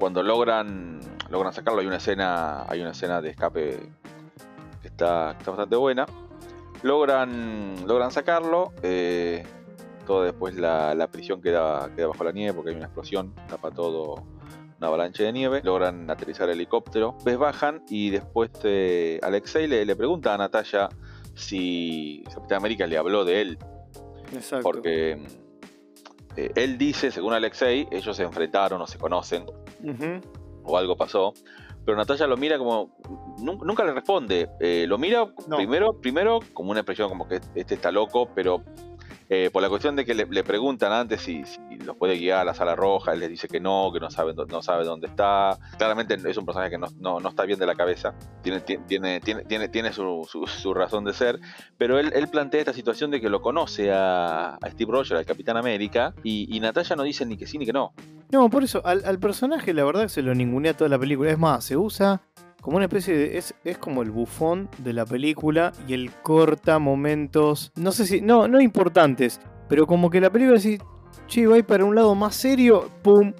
[0.00, 0.98] cuando logran
[1.30, 3.78] logran sacarlo hay una escena hay una escena de escape
[4.82, 6.06] que está, está bastante buena.
[6.82, 9.44] Logran logran sacarlo, eh,
[10.08, 13.70] todo después la, la, prisión queda, queda bajo la nieve porque hay una explosión, tapa
[13.70, 14.33] todo
[14.84, 19.86] una avalancha de nieve, logran aterrizar el helicóptero, ves bajan y después eh, Alexei le,
[19.86, 20.90] le pregunta a Natalia
[21.34, 23.58] si Capitán América le habló de él.
[24.34, 24.62] Exacto.
[24.62, 25.26] Porque
[26.36, 29.46] eh, él dice, según Alexei, ellos se enfrentaron o se conocen,
[30.64, 31.32] o algo pasó.
[31.84, 32.96] Pero Natalia lo mira como.
[33.38, 34.48] Nunca le responde.
[34.60, 38.62] Eh, lo mira primero, primero como una expresión como que este está loco, pero
[39.28, 41.42] eh, por la cuestión de que le, preguntan antes si,
[41.84, 44.34] los puede guiar a la sala roja, él les dice que no, que no sabe,
[44.34, 45.58] no sabe dónde está.
[45.78, 46.88] Claramente es un personaje que no,
[47.20, 51.40] no, está bien de la cabeza, tiene, tiene, tiene, tiene, su, su, razón de ser,
[51.78, 55.56] pero él, él, plantea esta situación de que lo conoce a, Steve Rogers, al Capitán
[55.56, 57.92] América, y, y, Natalia no dice ni que sí ni que no.
[58.30, 61.30] No, por eso, al, personaje la verdad se lo ningunea toda la película.
[61.30, 62.20] Es más, se usa
[62.64, 63.36] como una especie de.
[63.36, 67.70] Es, es, como el bufón de la película y el corta momentos.
[67.76, 68.22] No sé si.
[68.22, 69.38] No, no importantes.
[69.68, 70.78] Pero como que la película dice.
[71.26, 72.90] Che, va para un lado más serio.
[73.02, 73.34] ¡Pum!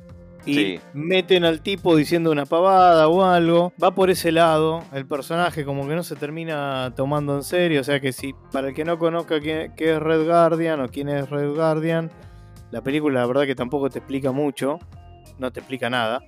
[0.44, 3.72] Y meten al tipo diciendo una pavada o algo.
[3.82, 4.82] Va por ese lado.
[4.92, 7.80] El personaje como que no se termina tomando en serio.
[7.80, 8.34] O sea que si.
[8.52, 12.10] Para el que no conozca qué es Red Guardian o quién es Red Guardian.
[12.72, 14.78] La película la verdad que tampoco te explica mucho.
[15.38, 16.20] No te explica nada.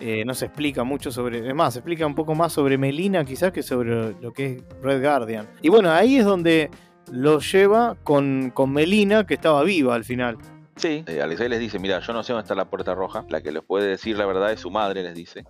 [0.00, 1.46] Eh, no se explica mucho sobre.
[1.46, 4.62] Es más, se explica un poco más sobre Melina, quizás, que sobre lo que es
[4.80, 5.48] Red Guardian.
[5.60, 6.70] Y bueno, ahí es donde
[7.10, 10.38] lo lleva con, con Melina, que estaba viva al final.
[10.76, 13.24] Sí, eh, Alexei les dice: Mira, yo no sé dónde está la puerta roja.
[13.28, 15.44] La que les puede decir la verdad es su madre, les dice.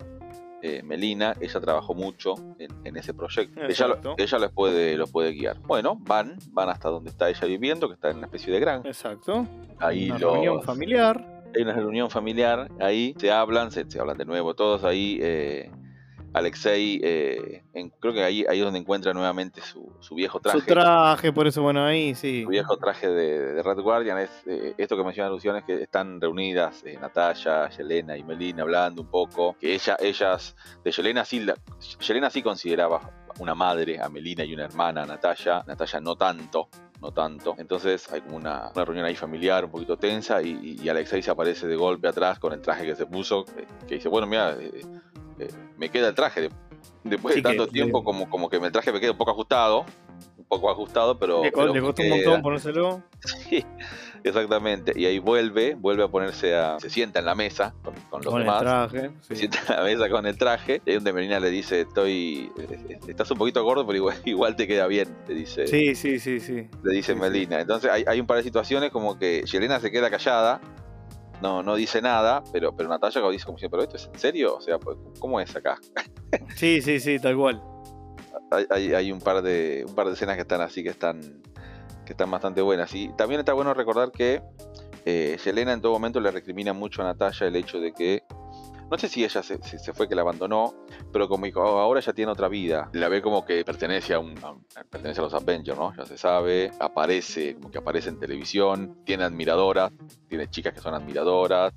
[0.61, 3.61] Eh, Melina, ella trabajó mucho en, ese proyecto.
[3.61, 5.59] Ella, ella los puede, los puede guiar.
[5.59, 8.87] Bueno, van, van hasta donde está ella viviendo, que está en una especie de granja.
[8.87, 9.47] Exacto.
[9.79, 14.53] Ahí una reunión familiar hay una reunión familiar, ahí se hablan, se, hablan de nuevo
[14.53, 15.19] todos ahí.
[15.21, 15.71] Eh,
[16.31, 17.63] Alexei, eh,
[17.99, 20.59] creo que ahí, ahí es donde encuentra nuevamente su, viejo traje.
[20.59, 22.43] Su traje, por eso, bueno, ahí sí.
[22.43, 26.83] Su viejo traje de, Red Guardian es eh, esto que menciona alusiones que están reunidas
[27.01, 29.55] Natalia, Yelena y Melina hablando un poco.
[29.59, 31.55] Que ella, ellas, de Yelena sí, la,
[31.99, 33.09] Yelena sí consideraba
[33.39, 35.63] una madre a Melina y una hermana a Natalia.
[35.65, 36.69] Natalia no tanto
[37.01, 37.55] no tanto.
[37.57, 41.75] Entonces hay como una, reunión ahí familiar un poquito tensa y, Alexei se aparece de
[41.75, 43.45] golpe atrás con el traje que se puso,
[43.87, 44.81] que, dice, bueno, mira, eh,
[45.39, 46.49] eh, me queda el traje.
[47.03, 49.85] Después de tanto tiempo, como, como que el traje me queda un poco ajustado,
[50.37, 51.43] un poco ajustado, pero...
[51.43, 51.71] Le, costó
[52.03, 53.03] un montón ponérselo.
[53.49, 53.65] Sí,
[54.23, 54.93] Exactamente.
[54.95, 56.79] Y ahí vuelve, vuelve a ponerse a.
[56.79, 58.61] Se sienta en la mesa con, con los Con demás.
[58.61, 59.11] el traje.
[59.21, 60.81] Se sienta en la mesa con el traje.
[60.85, 62.51] Y ahí donde Melina le dice: Estoy.
[63.07, 65.07] Estás un poquito gordo, pero igual, igual te queda bien.
[65.27, 66.67] Le dice, Sí, sí, sí, sí.
[66.83, 67.19] le dice sí, sí.
[67.21, 67.59] Melina.
[67.61, 70.59] Entonces hay, hay un par de situaciones como que Yelena se queda callada.
[71.41, 74.57] No, no dice nada, pero, pero Natalia dice como siempre, ¿pero esto es en serio?
[74.57, 75.77] O sea, pues, ¿cómo es acá?
[76.55, 77.61] Sí, sí, sí, tal cual.
[78.51, 81.41] hay, hay- hay un par de un par de escenas que están así que están
[82.13, 82.93] están bastante buenas.
[82.93, 84.41] Y también está bueno recordar que
[85.05, 88.23] eh, Yelena en todo momento le recrimina mucho a Natalia el hecho de que
[88.91, 90.73] no sé si ella se, se fue que la abandonó
[91.11, 92.89] pero como dijo, "Oh, ahora ya tiene otra vida.
[92.93, 94.35] La ve como que pertenece a un
[94.89, 96.71] pertenece a los Avengers no ya se sabe.
[96.79, 99.91] Aparece como que aparece en televisión tiene admiradoras
[100.27, 101.73] tiene chicas que son admiradoras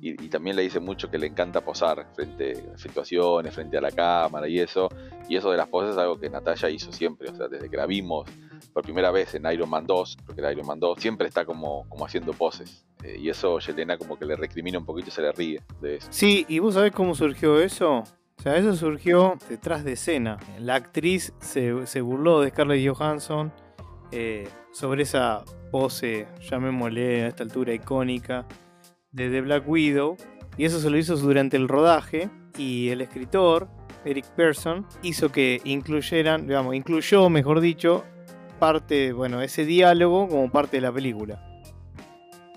[0.00, 3.80] y, y también le dice mucho que le encanta posar frente a situaciones, frente a
[3.80, 4.88] la cámara y eso.
[5.28, 7.76] Y eso de las poses es algo que Natalia hizo siempre, o sea, desde que
[7.76, 8.28] la vimos
[8.72, 11.88] por primera vez en Iron Man 2, porque era Iron Man 2, siempre está como,
[11.88, 12.84] como haciendo poses.
[13.02, 15.96] Eh, y eso Yelena como que le recrimina un poquito y se le ríe de
[15.96, 16.08] eso.
[16.10, 18.04] Sí, ¿y vos sabés cómo surgió eso?
[18.38, 20.38] O sea, eso surgió detrás de escena.
[20.58, 23.52] La actriz se, se burló de Scarlett Johansson
[24.10, 28.46] eh, sobre esa pose, llamémosle a esta altura icónica,
[29.10, 30.16] de The Black Widow.
[30.56, 32.30] Y eso se lo hizo durante el rodaje.
[32.58, 33.68] Y el escritor,
[34.04, 38.04] Eric Pearson, hizo que incluyeran, digamos, incluyó, mejor dicho,
[38.62, 41.42] parte, bueno, ese diálogo como parte de la película.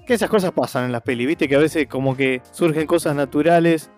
[0.06, 3.16] Que esas cosas pasan en las pelis, viste que a veces como que surgen cosas
[3.16, 3.90] naturales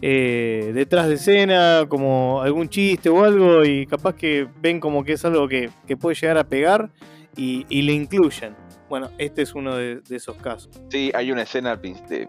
[0.00, 5.12] eh, detrás de escena, como algún chiste o algo, y capaz que ven como que
[5.12, 6.88] es algo que, que puede llegar a pegar
[7.36, 8.56] y, le incluyen.
[8.88, 10.80] Bueno, este es uno de, esos casos.
[10.88, 12.28] Sí, hay una escena antes de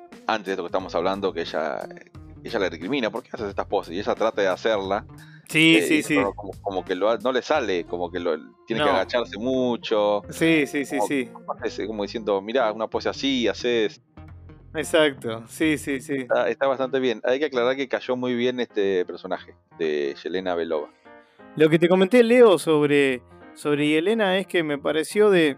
[0.51, 1.87] esto que estamos hablando que ella,
[2.43, 3.93] ella le recrimina, ¿por qué haces estas poses?
[3.93, 5.05] Y ella trata de hacerla.
[5.47, 6.17] Sí, eh, sí, sí.
[6.61, 10.21] Como, que lo, no le sale, como que lo, tiene que agacharse mucho.
[10.29, 11.29] Sí, sí, sí, como- sí.
[11.45, 14.01] Parece como diciendo, mirá, una pose así, haces.
[14.75, 15.43] Exacto.
[15.47, 16.15] Sí, sí, sí.
[16.15, 17.21] Está, está bastante bien.
[17.23, 20.89] Hay que aclarar que cayó muy bien este personaje de Yelena Belova.
[21.55, 23.21] Lo que te comenté, Leo, sobre,
[23.53, 25.57] sobre Yelena es que me pareció de,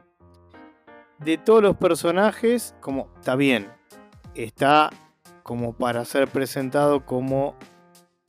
[1.19, 3.71] de todos los personajes, como está bien,
[4.33, 4.89] está
[5.43, 7.55] como para ser presentado como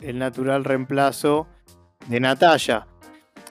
[0.00, 1.46] el natural reemplazo
[2.08, 2.86] de Natalia.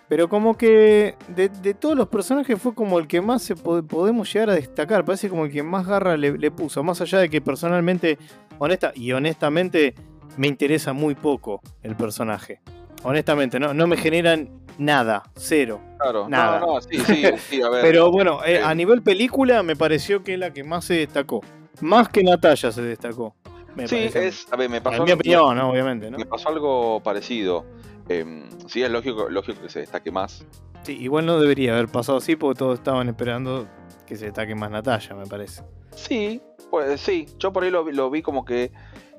[0.07, 3.81] Pero como que de, de todos los personajes fue como el que más se po-
[3.81, 5.03] podemos llegar a destacar.
[5.03, 6.83] Parece como el que más garra le, le puso.
[6.83, 8.19] Más allá de que personalmente,
[8.59, 9.95] honesta y honestamente,
[10.37, 12.61] me interesa muy poco el personaje.
[13.03, 15.81] Honestamente, no, no me generan nada, cero.
[15.99, 16.59] Claro, Nada.
[16.59, 17.81] no, no, sí, sí, sí, a ver.
[17.81, 18.61] Pero bueno, eh.
[18.63, 21.41] a nivel película me pareció que es la que más se destacó.
[21.81, 23.35] Más que Natalia se destacó.
[23.75, 25.69] Me sí, parece es, a ver, me pasó, En mi opinión, ¿no?
[25.69, 26.17] obviamente, ¿no?
[26.17, 27.65] me pasó algo parecido.
[28.07, 30.45] Em, sí, es lógico, lógico que se destaque más.
[30.83, 33.67] Sí, igual no debería haber pasado así porque todos estaban esperando
[34.05, 35.63] que se destaque más Natalia, me parece.
[35.95, 38.71] Sí, pues sí, yo por ahí lo, vi- lo vi como que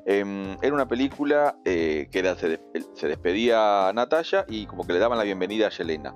[0.07, 2.61] em, era una película eh, que era, se, des-
[2.95, 6.15] se despedía a Natalia y como que le daban la bienvenida a Yelena.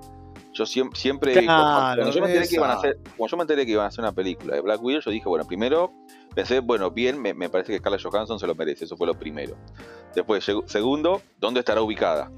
[0.53, 3.43] Yo siem- siempre, Claro, cuando, yo me enteré que iban a hacer, cuando yo me
[3.43, 5.91] enteré que iban a hacer una película de Black Widow, yo dije, bueno, primero
[6.35, 9.13] pensé, bueno, bien, me, me parece que Scarlett Johansson se lo merece, eso fue lo
[9.13, 9.55] primero.
[10.13, 12.29] Después, seg- segundo, ¿dónde estará ubicada?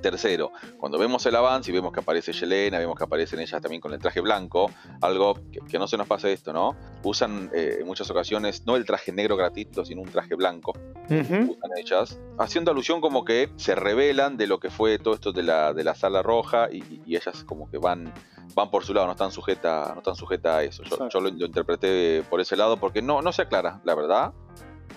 [0.00, 3.80] Tercero, cuando vemos el avance y vemos que aparece Yelena, vemos que aparecen ellas también
[3.80, 6.76] con el traje blanco, algo que, que no se nos pase esto, ¿no?
[7.02, 10.72] Usan eh, en muchas ocasiones no el traje negro gratuito, sino un traje blanco,
[11.06, 15.42] usan ellas, haciendo alusión como que se revelan de lo que fue todo esto de
[15.42, 18.12] la, de la sala roja y, ellas como que van,
[18.54, 20.82] van por su lado, no están sujetas no están sujetas a eso.
[20.84, 24.32] Yo, lo, lo interpreté por ese lado porque no, no se aclara, la verdad,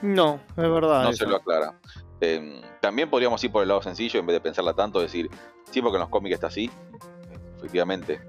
[0.01, 1.03] No, es verdad.
[1.03, 1.25] no eso.
[1.25, 1.79] se lo aclara.
[2.25, 5.29] Eh, también podríamos ir por el lado sencillo en vez de pensarla tanto, decir,
[5.71, 6.69] sí, porque en los cómics está así,
[7.57, 8.21] efectivamente.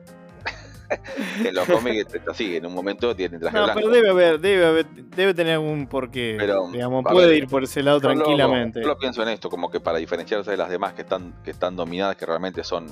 [1.45, 3.81] en los cómics está así, en un momento tiene traje No, blanco.
[3.81, 6.37] pero debe haber, debe haber, debe tener algún porqué.
[6.39, 8.81] Pero, digamos, puede ver, ir por ese lado Yo lo- tranquilamente.
[8.83, 11.51] Yo lo pienso en esto, como que para diferenciarse de las demás que están, que
[11.53, 12.87] están dominadas, que realmente son,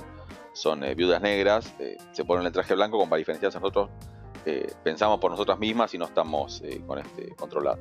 [0.53, 3.89] son eh, viudas negras, eh, se ponen el traje blanco como para diferenciarse nosotros.
[4.45, 7.79] eh, pensamos por nosotras mismas y no estamos eh, con este controlado.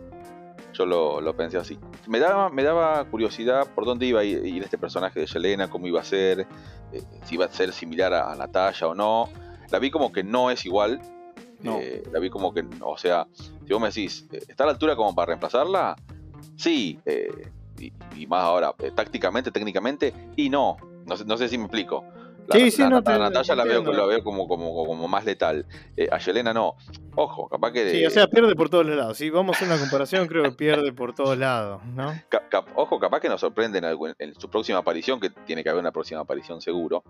[0.73, 1.79] Yo lo, lo pensé así.
[2.07, 5.87] Me daba, me daba curiosidad por dónde iba a ir, este personaje de Yelena, cómo
[5.87, 6.47] iba a ser,
[6.93, 9.29] eh, si iba a ser similar a, a Natalia o no.
[9.71, 11.01] La vi como que no es igual.
[11.61, 11.79] No.
[11.79, 14.73] Eh, la vi como que, o sea, si vos me decís, eh, ¿está a la
[14.73, 15.97] altura como para reemplazarla?
[16.57, 20.77] Sí, eh, y, y más ahora, tácticamente, técnicamente, y no.
[21.07, 22.05] No sé, no sé si me explico.
[22.49, 24.01] La, Sí, sí, la- no la te- Natalia la veo, entiendo.
[24.01, 25.65] la veo como, como, como más letal.
[25.97, 26.75] Eh, a Yelena no.
[27.15, 27.91] Ojo, capaz que.
[27.91, 29.17] Sí, o sea, pierde por todos lados.
[29.17, 32.13] Si vamos a hacer una comparación, creo que pierde por todos lados, ¿no?
[32.29, 33.81] Cap- ojo, capaz que nos sorprende
[34.19, 37.05] en, su próxima aparición, que tiene que haber una próxima aparición seguro.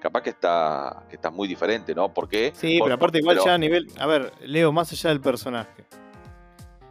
[0.00, 2.12] Capaz que está, que está muy diferente, ¿no?
[2.14, 2.52] ¿Por qué?
[2.54, 3.88] Sí, Por- pero aparte igual pero- ya a nivel...
[3.98, 5.84] A ver, Leo, más allá del personaje.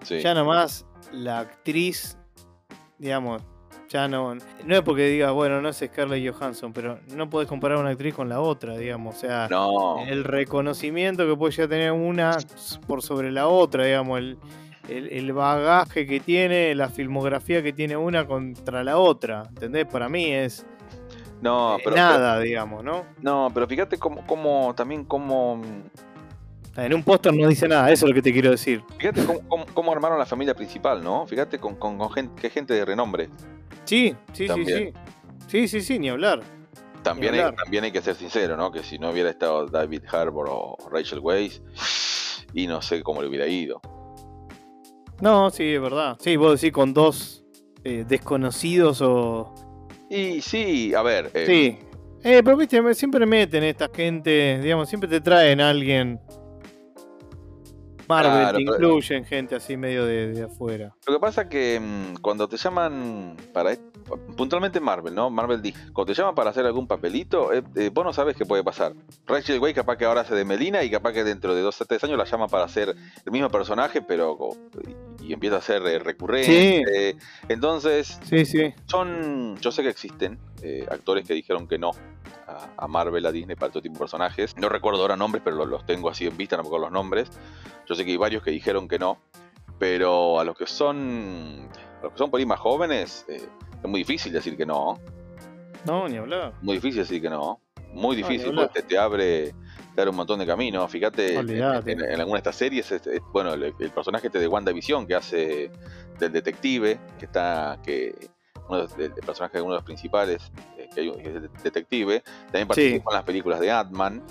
[0.03, 0.19] sí.
[0.19, 2.17] Ya nomás la actriz,
[2.97, 3.41] digamos,
[3.89, 4.35] ya no...
[4.35, 8.13] No es porque diga, bueno, no es Scarlett Johansson, pero no podés comparar una actriz
[8.13, 9.15] con la otra, digamos.
[9.15, 12.37] O sea, No, el reconocimiento que puede ya tener una
[12.87, 14.37] por sobre la otra, digamos, el,
[14.89, 19.85] el- el bagaje que tiene, la filmografía que tiene una contra la otra, ¿entendés?
[19.85, 20.65] Para mí es
[21.41, 23.03] no, eh, pero, nada, digamos, ¿no?
[23.21, 25.61] no, pero fíjate cómo, cómo también cómo,
[26.75, 28.81] En un póster no dice nada, eso es lo que te quiero decir.
[28.97, 31.25] fíjate cómo, cómo- cómo armaron la familia principal, ¿no?
[31.27, 33.29] Fíjate con, con, con gente, qué gente de renombre.
[33.87, 34.93] Sí, sí, sí, También.
[34.93, 34.93] sí.
[35.47, 36.41] Sí, sí, sí, ni hablar.
[37.03, 38.71] También Ni hay, también hay que ser sincero, ¿no?
[38.71, 41.61] Que si no hubiera estado David Harbour o Rachel Weisz,
[42.53, 43.79] y no sé cómo le hubiera ido.
[45.21, 46.17] No, sí, es verdad.
[46.19, 47.45] Sí, vos decís con dos
[47.83, 49.53] eh, desconocidos o...
[50.09, 51.79] Y sí, a ver, eh, Sí.
[52.23, 56.19] Eh, pero viste, siempre meten esta gente, digamos, siempre te traen a alguien.
[58.07, 60.93] Marvel, Claro, te pero- incluyen gente así medio de, de afuera.
[61.05, 63.81] Lo que pasa que mm, cuando te llaman para est-
[64.37, 65.29] puntualmente Marvel, ¿no?
[65.29, 68.45] Marvel dice, cuando te llaman para hacer algún papelito, eh, eh, vos no sabes qué
[68.45, 68.93] puede pasar.
[69.25, 71.85] Rachel Way capaz que ahora hace de Melina y capaz que dentro de dos o
[71.85, 74.37] tres años la llama para hacer el mismo personaje, pero
[75.19, 77.17] y, y empieza a ser eh, recurrente.
[77.49, 78.73] Entonces, Sí, sí.
[78.85, 81.91] son, yo sé que existen eh, actores que dijeron que no
[82.47, 84.55] a, a Marvel, a Disney para todo tipo de personajes.
[84.57, 86.93] No recuerdo ahora nombres, pero los, los tengo así en vista, no me acuerdo los
[86.93, 87.29] nombres.
[87.87, 89.17] Yo sé que hay varios que dijeron que no,
[89.79, 93.41] pero a los que son, a los que son por ahí más jóvenes, eh,
[93.83, 94.99] es muy difícil decir que no.
[95.85, 96.53] No, ni hablar.
[96.61, 97.61] Muy difícil decir que no.
[97.93, 99.53] Muy difícil, porque te, te abre
[99.95, 100.91] te abre un montón de caminos.
[100.91, 101.91] Fíjate, en, Olvídate.
[101.93, 105.15] en- en alguna de estas series, este, bueno, el, el personaje este de WandaVision que
[105.15, 105.71] hace
[106.19, 108.13] del detective, que está, que
[108.69, 111.35] uno de del personaje de uno de los principales, eh, que, hay, un- que es
[111.35, 114.21] el detective, también participó en las películas de Ant-Man,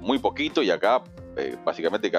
[0.00, 1.02] muy poquito, y acá
[1.36, 2.10] eh, básicamente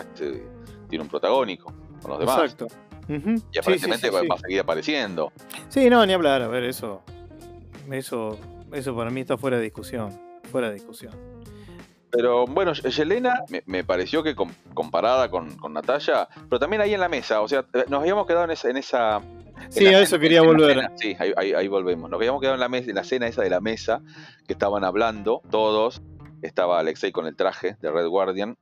[0.89, 2.39] tiene un protagónico con los demás.
[2.39, 2.67] Exacto.
[3.07, 5.33] Y aparentemente sí, sí, va, a seguir apareciendo.
[5.69, 6.41] Sí, no, ni hablar.
[6.43, 7.01] A ver, eso.
[7.91, 8.37] Eso,
[8.71, 10.17] eso para mí está fuera de discusión.
[10.51, 11.13] Fuera de discusión.
[12.11, 16.93] Pero bueno, Yelena me, me pareció que com- comparada con, con Natalia, pero también ahí
[16.93, 18.69] en la mesa, o sea, eh, nos habíamos quedado en esa...
[18.69, 19.40] En esa en
[19.71, 20.75] Sí, a eso cena- quería volver.
[20.75, 22.09] cena, sí, ahí, ahí- ahí volvemos.
[22.09, 24.01] Nos habíamos quedado en la, mesa, en la cena esa de la mesa,
[24.47, 26.01] que estaban hablando todos,
[26.41, 28.57] estaba Alexei con el traje de Red Guardian.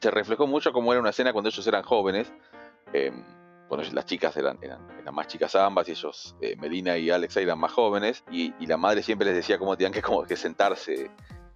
[0.00, 2.32] Se reflejó mucho cómo era una escena cuando ellos eran jóvenes.
[2.92, 3.12] eh,
[3.68, 7.44] cuando las chicas eran, eran, eran más chicas ambas y ellos, eh, Melina y Alexei
[7.44, 10.34] eran más jóvenes y, y la madre siempre les decía cómo tenían que, como que
[10.34, 11.08] sentarse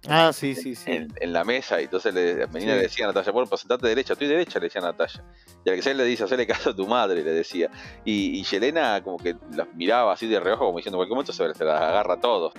[0.07, 0.91] Ah, sí, sí, sí.
[0.91, 2.77] en, en la mesa y entonces le, Melina Sí.
[2.77, 5.23] le decía a Natalia, bueno, pues sentate derecha, estoy derecha, le decía a Natalia.
[5.65, 7.69] Y Alexei le dice, hacerle caso a tu madre, le decía.
[8.03, 11.33] Y, y Yelena como que las miraba así de reojo, como diciendo, en cualquier momento
[11.33, 12.53] se, se las agarra a todos.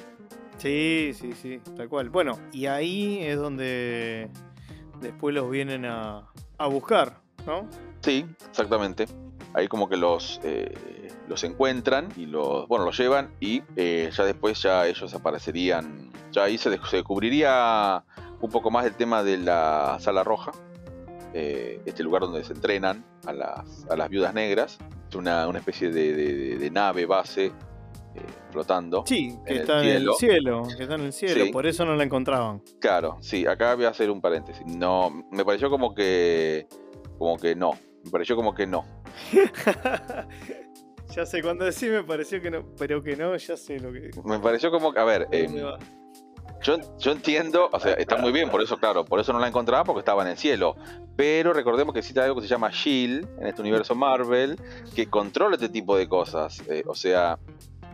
[0.58, 2.10] Sí, sí, sí, tal cual.
[2.10, 4.28] Bueno, y ahí es donde
[5.00, 6.26] después los vienen a,
[6.58, 7.68] a buscar, ¿no?
[8.00, 9.06] Sí, exactamente.
[9.56, 10.72] Ahí como que los, eh,
[11.28, 16.44] los encuentran y los, bueno, los llevan y eh, ya después ya ellos aparecerían, ya
[16.44, 18.04] ahí se, des- se descubriría
[18.40, 20.52] un poco más el tema de la sala roja,
[21.32, 24.78] eh, este lugar donde se entrenan a las, a las viudas negras,
[25.16, 27.52] una, una especie de, de- de nave base eh,
[28.50, 29.04] flotando.
[29.06, 31.50] Sí, que En el está en el cielo, que está en el cielo, Sí.
[31.50, 32.62] por eso no la encontraban.
[32.78, 34.66] Claro, sí, acá voy a hacer un paréntesis.
[34.66, 36.66] No, me pareció como que,
[37.18, 37.72] como que no,
[38.04, 38.84] me pareció como que no.
[41.14, 44.10] ya sé, cuando decís me pareció que no, pero que no, ya sé lo que...
[44.24, 45.56] Me pareció como que, a ver, ¿Dónde em?
[46.62, 49.46] Yo, yo entiendo, o sea, está muy bien, por eso, claro, por eso no la
[49.48, 50.74] encontraba porque estaba en el cielo.
[51.14, 54.58] Pero recordemos que existe algo que se llama Shield en este universo Marvel
[54.94, 56.62] que controla este tipo de cosas.
[56.68, 57.38] Eh, o sea,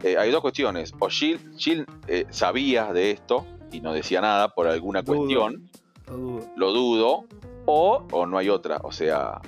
[0.02, 0.94] eh, hay dos cuestiones.
[1.00, 5.16] O Shield, Shield eh, sabía de esto y no decía nada por alguna Dudo.
[5.18, 5.68] cuestión,
[6.06, 6.50] Lo dudo.
[6.56, 7.24] lo dudo,
[7.66, 8.78] o, o no hay otra.
[8.84, 9.40] O sea,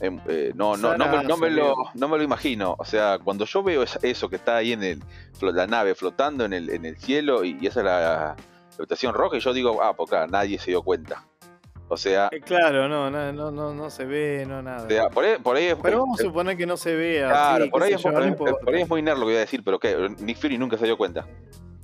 [0.00, 2.74] eh, em, eh, no, no, no, me, no me lo, no me lo imagino.
[2.78, 5.02] O sea, cuando yo veo eso que está ahí en el,
[5.40, 8.36] la nave flotando en el, en el cielo y, y esa es la,
[8.78, 11.24] habitación roja, y yo digo, ah, pues claro, nadie se dio cuenta.
[11.88, 14.86] O sea, Eh, claro, no, no, no, no, se ve, no nada.
[14.86, 15.76] o sea, por, ahí, por ahí es.
[15.82, 17.28] pero vamos a suponer que no se vea.
[17.28, 19.36] Claro, sí, por, ahí es, por, ahí- por ahí es muy nerd lo que voy
[19.36, 20.08] a decir, pero ¿qué?
[20.20, 21.26] Nick Fury nunca se dio cuenta.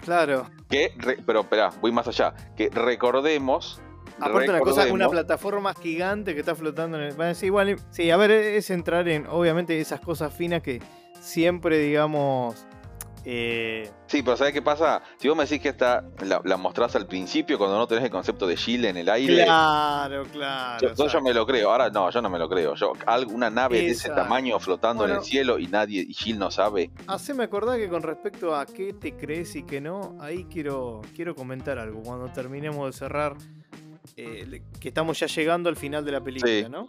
[0.03, 0.47] Claro.
[0.71, 2.33] Que, re- pero espera, voy más allá.
[2.57, 3.83] Que recordemos.
[4.21, 7.15] Aparte una cosa, una plataforma gigante que está flotando en el.
[7.15, 10.81] Bueno, sí, igual, sí, a ver, es entrar en, obviamente, esas cosas finas que
[11.21, 12.65] siempre, digamos,
[13.31, 15.03] Eh, Sí, pero ¿sabes qué pasa?
[15.19, 18.11] Si vos me decís que esta la, la mostrás al principio cuando no tenés el
[18.11, 20.95] concepto de Shield en el aire, claro, claro.
[20.95, 21.71] yo, yo me lo creo.
[21.71, 22.75] Ahora no, yo no me lo creo.
[22.75, 26.39] Yo, algo- una nave de ese tamaño flotando en el cielo y nadie, y Shield
[26.39, 26.91] no sabe.
[27.07, 31.35] Haceme acordar que con respecto a qué te crees y qué no, ahí quiero, quiero
[31.35, 32.01] comentar algo.
[32.03, 33.35] Cuando terminemos de cerrar,
[34.17, 36.67] eh, que estamos ya llegando al final de la película, Sí.
[36.69, 36.89] ¿no?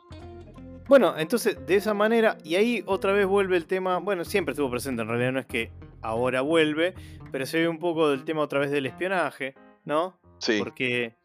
[0.88, 4.72] Bueno, entonces, de esa manera, y ahí otra vez vuelve el tema, bueno, siempre estuvo
[4.72, 6.95] presente, en realidad no es que ahora vuelve,
[7.32, 9.53] pero se ve un poco del tema otra vez del espionaje,
[9.86, 10.17] ¿no?
[10.39, 11.15] Sí, Porque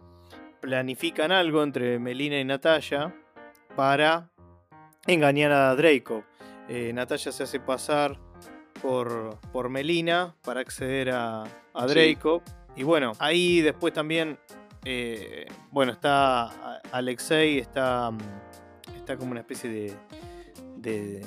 [0.60, 3.14] planifican algo entre Melina y Natalia
[3.76, 4.30] para
[5.06, 6.24] engañar a Draco.
[6.68, 8.18] Eh, Natalia se hace pasar
[8.82, 11.94] por, por Melina para acceder a, a Sí.
[11.94, 12.42] Draco.
[12.76, 14.38] Y bueno, ahí después también,
[14.84, 18.18] eh, bueno, está Alexei, está, mm,
[18.96, 19.94] está como una especie de,
[20.76, 21.22] de,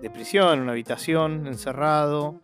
[0.00, 2.40] de prisión, una habitación, encerrado.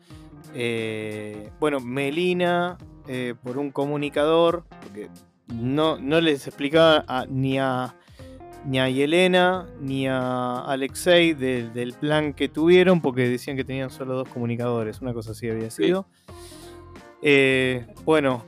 [0.54, 5.08] Eh, bueno, Melina, eh, por un comunicador, porque
[5.52, 7.94] no, no les explicaba a- ni a
[8.64, 13.88] ni a Yelena ni a Alexei del- del plan que tuvieron, porque decían que tenían
[13.88, 15.84] solo dos comunicadores, una cosa así había Sí.
[15.84, 16.06] sido.
[17.22, 18.44] Eh, bueno,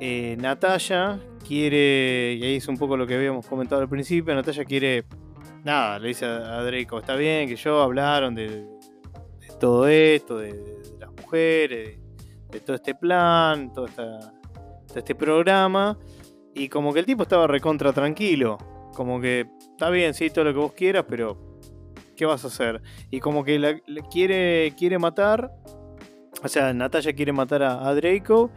[0.00, 1.18] eh, Natalia
[1.52, 5.04] quiere, y ahí es un poco lo que habíamos comentado al principio, Natalia quiere,
[5.62, 8.66] nada, le dice a, Draco, está bien que yo hablaron de,
[9.60, 10.54] todo esto, de,
[10.98, 11.98] las mujeres,
[12.50, 14.32] de, todo este plan, todo, esta-
[14.88, 15.98] todo este programa,
[16.54, 18.56] y como que el tipo estaba recontra tranquilo,
[18.94, 21.58] como que está bien, sí, todo lo que vos quieras, pero
[22.16, 22.80] ¿qué vas a hacer?
[23.10, 23.78] Y como que la-
[24.10, 25.52] quiere, quiere matar,
[26.42, 28.50] o sea, Natalia quiere matar a, a Draco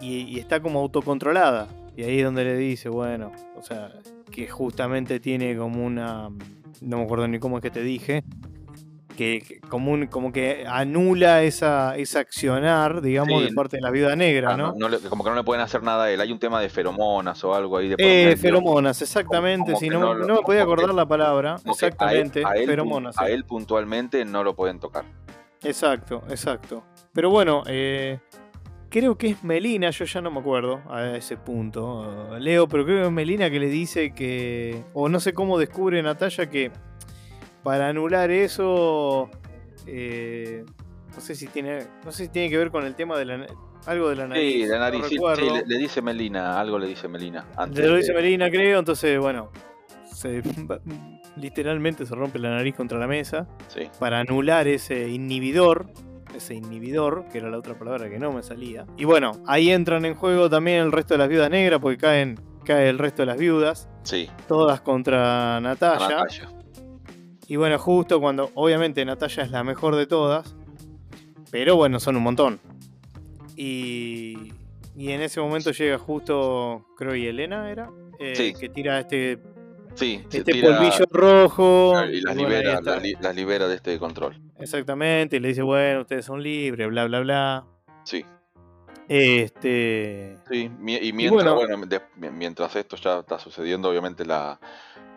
[0.00, 1.68] y está como autocontrolada.
[1.98, 3.90] Y ahí es donde le dice, bueno, o sea,
[4.30, 6.28] que justamente tiene como una.
[6.80, 8.22] No me acuerdo ni cómo es que te dije.
[9.16, 13.48] Que, que como, un- como que anula esa, esa accionar, digamos, Sí.
[13.48, 14.66] de parte de la viuda negra, Ah, ¿no?
[14.74, 16.20] no, no le- como que no le pueden hacer nada a él.
[16.20, 19.64] Hay un tema de feromonas o algo ahí de Eh, feromonas, exactamente.
[19.72, 21.56] como si que no, no no me podía como que- acordar la palabra.
[21.64, 23.18] Como que a él- Exactamente, a él, feromonas.
[23.18, 25.04] A él puntualmente no lo pueden tocar.
[25.64, 26.84] Exacto, exacto.
[27.12, 28.20] Pero bueno, eh,
[28.90, 33.00] creo que es Melina, yo ya no me acuerdo a ese punto, Leo, pero creo
[33.02, 36.70] que es Melina que le dice que, o no sé cómo descubre Natalia que
[37.62, 39.28] para anular eso,
[39.86, 40.64] eh,
[41.14, 43.46] no sé si tiene, no sé si tiene que ver con el tema de la,
[43.86, 44.54] algo de la nariz.
[44.54, 45.00] Sí, la nariz.
[45.00, 47.46] no sí, le, le dice Melina, algo le dice Melina.
[47.56, 49.50] Antes Le lo dice de- Melina, creo, entonces bueno,
[50.12, 50.42] se,
[51.36, 55.86] literalmente se rompe la nariz contra la mesa Sí, para anular ese inhibidor,
[56.38, 58.86] ese inhibidor, que era la otra palabra que no me salía.
[58.96, 62.40] Y bueno, ahí entran en juego también el resto de las viudas negras, porque caen,
[62.64, 64.28] cae el resto de las viudas, sí.
[64.48, 66.08] todas contra Natalia.
[66.08, 66.48] Natalia.
[67.46, 70.54] Y bueno, justo cuando, obviamente Natalia es la mejor de todas,
[71.50, 72.60] pero bueno, son un montón.
[73.56, 74.52] Y,
[74.96, 78.52] y en ese momento llega justo, creo y Elena era, Eh, Sí.
[78.52, 79.38] que tira este,
[79.94, 81.94] Sí, este tira polvillo rojo.
[82.12, 82.80] y las bueno, libera,
[83.20, 84.34] las libera de este control.
[84.60, 87.64] Exactamente, y le dice, bueno, ustedes son libres, bla, bla, bla.
[88.04, 88.24] Sí,
[89.08, 90.36] Este.
[90.48, 90.70] sí.
[91.00, 91.54] Y mientras, bueno.
[91.54, 94.58] bueno, de- mi- mientras esto ya está sucediendo, obviamente la,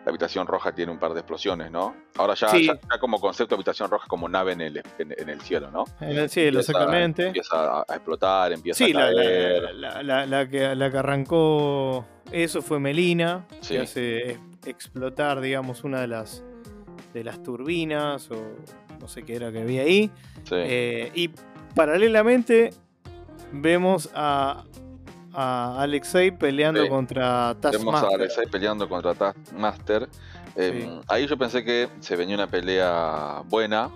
[0.04, 1.94] la habitación roja tiene un par de explosiones, ¿no?
[2.16, 2.66] Ahora ya, Sí.
[2.66, 5.84] ya, ya como concepto habitación roja como nave en el, en, en el cielo, ¿no?
[6.00, 7.26] En el cielo, Empieza- exactamente.
[7.28, 9.74] Empieza a, a explotar, empieza Sí, a la, caer.
[9.74, 13.74] la- que, la que arrancó eso fue Melina, Sí.
[13.74, 16.42] que hace ex- explotar, digamos, una de las
[17.14, 18.56] de las turbinas o
[19.02, 20.10] no sé qué era que había ahí.
[20.44, 20.54] Sí.
[20.54, 21.30] Eh, y
[21.74, 22.70] paralelamente
[23.52, 24.64] vemos a,
[25.34, 26.88] a Alexei peleando Sí.
[26.88, 28.14] contra Vemos a Taskmaster.
[28.14, 30.08] Alexei peleando contra Taskmaster.
[30.56, 31.00] Eh, Sí.
[31.08, 33.90] Ahí yo pensé que se venía una pelea buena.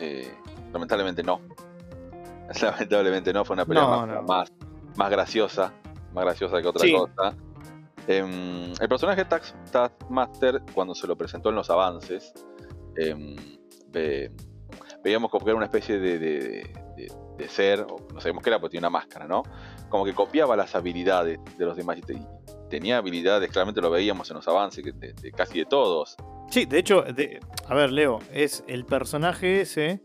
[0.00, 0.32] eh,
[0.72, 1.40] lamentablemente no.
[2.62, 4.22] Lamentablemente no, fue una pelea No, más, no.
[4.22, 4.52] más,
[4.96, 5.72] más graciosa.
[6.14, 6.92] Más graciosa que otra Sí.
[6.92, 7.34] cosa.
[8.08, 9.24] Em, el personaje
[9.70, 12.32] Taskmaster, cuando se lo presentó en los avances,
[12.96, 13.36] em,
[13.92, 14.30] ve-
[15.02, 18.50] veíamos como que era una especie de, de- de- de ser, o no sabemos qué
[18.50, 19.42] era, porque tenía una máscara, ¿no?
[19.88, 22.26] Como que copiaba las habilidades de los demás y te- y
[22.68, 26.16] tenía habilidades, claramente lo veíamos en los avances de, casi de todos.
[26.50, 27.04] Sí, de hecho,
[27.68, 30.00] a ver, Leo, es el personaje ese.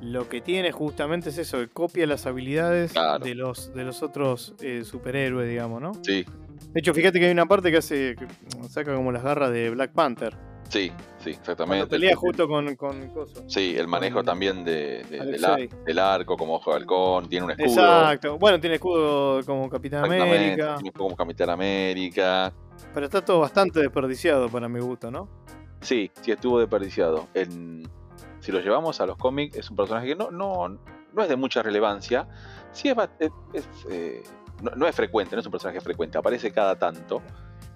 [0.00, 3.22] Lo que tiene justamente es eso, que copia las habilidades Claro.
[3.22, 5.92] de los de los otros eh, superhéroes, digamos, ¿no?
[6.02, 6.24] Sí,
[6.72, 8.14] De hecho, fíjate que hay una parte que hace.
[8.16, 8.26] que
[8.70, 10.34] saca como las garras de Black Panther.
[10.70, 11.86] Sí, sí, Cuando exactamente.
[11.88, 13.44] pelea El- justo con, con Coso.
[13.46, 15.78] Sí, el manejo con también de, de- del, ar- Alexei.
[15.84, 17.68] del arco como ojo de halcón, tiene un escudo.
[17.68, 18.38] Exacto.
[18.38, 20.76] Bueno, tiene escudo como Capitán América.
[20.76, 22.52] tiene como Capitán América.
[22.94, 25.28] Pero está todo bastante desperdiciado para mi gusto, ¿no?
[25.82, 27.26] Sí, sí estuvo desperdiciado.
[27.34, 27.82] En,
[28.40, 31.36] si lo llevamos a los cómics, es un personaje que no, no, no es de
[31.36, 32.26] mucha relevancia.
[32.72, 32.88] Sí
[33.52, 34.22] es, eh,
[34.76, 37.22] no, es frecuente, no es un personaje frecuente, aparece cada tanto.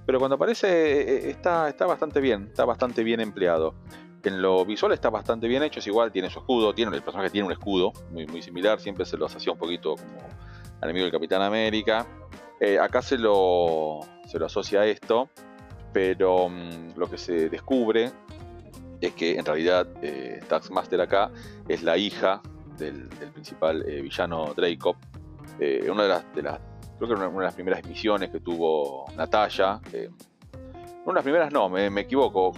[0.07, 3.75] Pero cuando aparece está, está bastante bien, está bastante bien empleado.
[4.23, 7.31] En lo visual está bastante bien hecho, es igual, tiene su escudo, tiene, el personaje
[7.31, 10.19] tiene un escudo muy, muy similar, siempre se lo hacía un poquito como
[10.83, 12.07] enemigo del Capitán América.
[12.81, 15.29] acá se lo, se lo asocia a esto,
[15.93, 18.11] pero mm, lo que se descubre
[19.01, 21.31] es que en realidad eh, Taxmaster acá
[21.69, 22.43] es la hija
[22.77, 24.97] del, principal eh, villano Dracov.
[25.61, 26.61] Eh, una de las, de las,
[27.07, 29.81] creo que una, de las primeras misiones que tuvo Natalia.
[29.93, 30.01] una
[31.07, 32.53] de las primeras no, me, equivoco.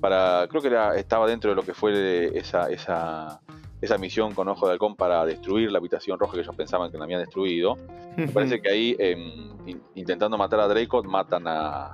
[0.00, 3.40] para, creo que era, estaba dentro de lo que fue esa, esa,
[3.80, 6.98] esa misión con Ojo de Halcón para destruir la habitación roja que ellos pensaban que
[6.98, 7.76] la habían destruido.
[8.16, 11.92] Me parece que ahí, em, intentando matar a Dracov, matan a,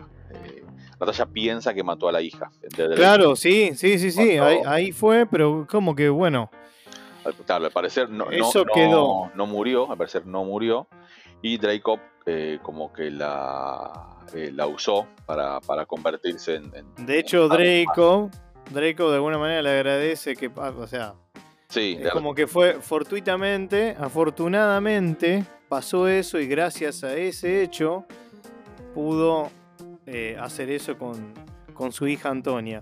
[0.98, 2.50] Natalia piensa que mató a la hija.
[2.94, 6.50] Claro, sí, sí, sí, sí, ahí, fue, pero como que bueno.
[7.44, 9.30] Claro, al parecer no, Eso no, quedó.
[9.34, 10.86] no, murió, al parecer no murió,
[11.42, 16.72] y Dracov eh, como que la, eh, la usó para, convertirse en,
[17.06, 18.30] De hecho, Draco,
[18.70, 21.14] Draco de alguna manera le agradece que, ah, o sea,
[21.68, 28.06] sí, es como que fue fortuitamente, afortunadamente, pasó eso y gracias a ese hecho
[28.94, 29.50] pudo
[30.06, 31.34] eh, hacer eso con,
[31.92, 32.80] su hija Antonia.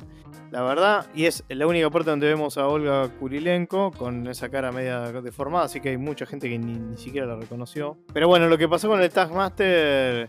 [0.51, 4.71] La verdad, y es la única parte donde vemos a Olga Kurilenko con esa cara
[4.71, 7.99] media deformada, así que hay mucha gente que ni, siquiera la reconoció.
[8.13, 10.29] Pero bueno, lo que pasó con el Taskmaster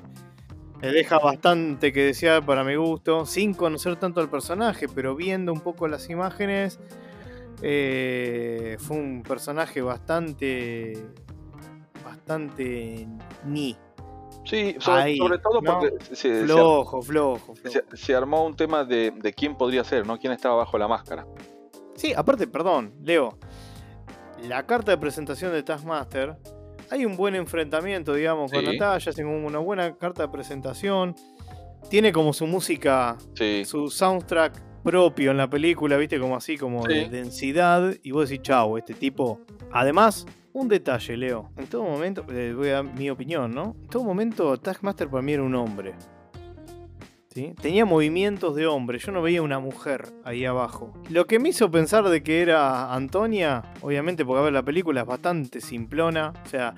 [0.81, 5.53] le deja bastante que desear para mi gusto, sin conocer tanto al personaje, pero viendo
[5.53, 6.79] un poco las imágenes,
[7.61, 10.93] eh, fue un personaje bastante,
[12.03, 13.07] bastante
[13.45, 13.77] ni.
[14.45, 17.53] Sí, sobre, todo porque se, flojo, flojo,
[17.93, 20.19] Se, armó un tema de, quién podría ser, ¿no?
[20.19, 21.25] ¿Quién estaba bajo la máscara?
[21.95, 23.37] Sí, aparte, perdón, Leo.
[24.47, 26.37] La carta de presentación de Taskmaster,
[26.91, 31.15] hay un buen enfrentamiento, digamos, con Natalia, tiene una buena carta de presentación.
[31.89, 33.17] Tiene como su música,
[33.65, 37.95] su soundtrack propio en la película, viste, como así, como de densidad.
[38.03, 39.39] Y vos decís, chau, este tipo.
[39.71, 40.25] Además,
[40.55, 41.51] un detalle, Leo.
[41.57, 43.75] En todo momento, eh, voy a dar mi opinión, ¿no?
[43.81, 45.93] En todo momento, Taskmaster para mí era un hombre.
[47.61, 50.93] Tenía movimientos de hombre, yo no veía una mujer ahí abajo.
[51.09, 55.01] Lo que me hizo pensar de que era Antonia, obviamente porque a ver la película
[55.01, 56.73] es bastante simplona, o sea,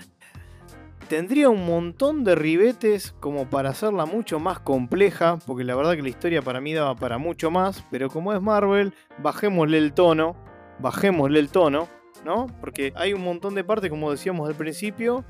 [1.08, 6.02] tendría un montón de ribetes como para hacerla mucho más compleja, porque la verdad que
[6.02, 10.36] la historia para mí daba para mucho más, pero como es Marvel, bajémosle el tono,
[10.80, 11.88] bajémosle el tono
[12.26, 12.48] ¿no?
[12.60, 15.24] Porque hay un montón de partes, como decíamos al principio,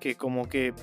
[0.00, 0.74] que como que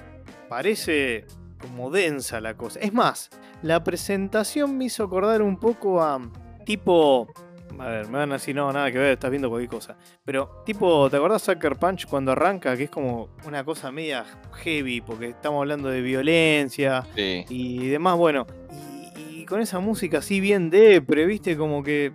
[0.50, 1.26] parece
[1.60, 2.80] como densa la cosa.
[2.80, 3.30] Es más,
[3.62, 6.22] la presentación me hizo acordar un poco a
[6.66, 7.28] tipo...
[7.78, 9.98] A ver, me van a decir, no, nada que ver, estás viendo cualquier cosa.
[10.24, 12.78] Pero, tipo, ¿te acordás Sucker Punch cuando arranca?
[12.78, 14.24] Que es como una cosa media
[14.64, 18.16] heavy, porque estamos hablando de violencia y demás.
[18.16, 18.48] Bueno,
[19.18, 22.14] y, y, con esa música así bien depre, viste, como que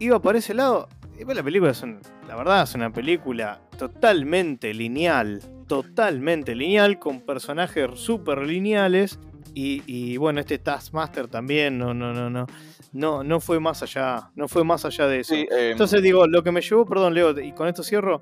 [0.00, 0.88] iba para ese lado.
[1.16, 1.84] Y la película es
[2.30, 9.18] la verdad es una película totalmente lineal, totalmente lineal, con personajes súper lineales.
[9.52, 12.46] Y, bueno, este Taskmaster también no, no, no, no,
[12.92, 15.34] no, no fue más allá, no fue más allá de eso.
[15.34, 18.20] Em, Entonces digo, lo que me llevó, perdón Leo, y con esto cierro,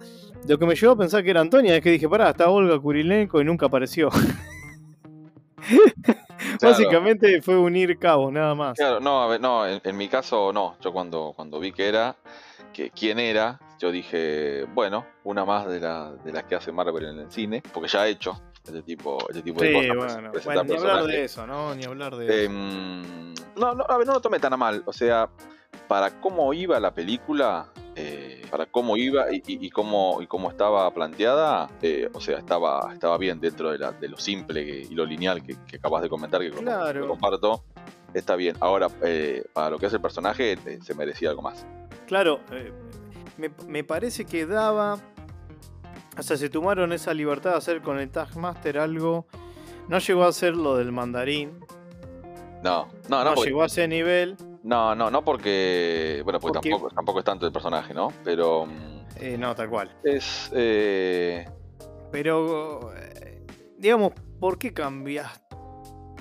[0.48, 2.78] lo que me llevó a pensar que era Antonia es que dije, pará, está Olga
[2.80, 4.08] Kurilenko y nunca apareció.
[6.62, 8.78] Básicamente fue unir cabos, nada más.
[8.78, 10.76] Claro, no, a ver, no, en, mi caso no.
[10.80, 12.16] Yo cuando, cuando vi que era,
[12.72, 17.04] que quién era, yo dije, bueno, una más de, la, de las que hace Marvel
[17.04, 20.44] en el cine, porque ya ha hecho este tipo, este tipo de cosas.
[20.44, 21.74] Bueno, ni hablar de eso, ¿no?
[21.74, 24.82] Ni hablar de em, No, no, a ver, no lo tome tan a mal.
[24.86, 25.28] O sea,
[25.86, 31.70] para cómo iba la película, eh, para cómo iba y, cómo, y cómo estaba planteada,
[31.82, 35.42] eh, o sea, estaba, estaba bien dentro de, la, de lo simple y lo lineal
[35.42, 37.64] que, acabas de comentar, que comparto.
[38.14, 38.56] Está bien.
[38.60, 41.66] Ahora, eh, para lo que es el personaje, se merecía algo más.
[42.08, 42.40] Claro,
[43.68, 44.98] me, parece que daba.
[46.18, 49.26] O sea, se tomaron esa libertad de hacer con el Taskmaster algo.
[49.88, 51.60] No llegó a ser lo del mandarín.
[52.64, 53.34] No, no, no.
[53.34, 54.36] No llegó a ese nivel.
[54.62, 56.22] No, no, no porque.
[56.24, 58.10] Bueno, pues Tampoco, tampoco es tanto el personaje, ¿no?
[58.24, 58.66] Pero.
[59.20, 59.94] Eh, no, tal cual.
[60.02, 60.50] Es.
[60.54, 61.46] Eh...
[62.10, 62.90] Pero.
[62.96, 63.46] Eh,
[63.76, 65.56] digamos, ¿por qué cambiaste?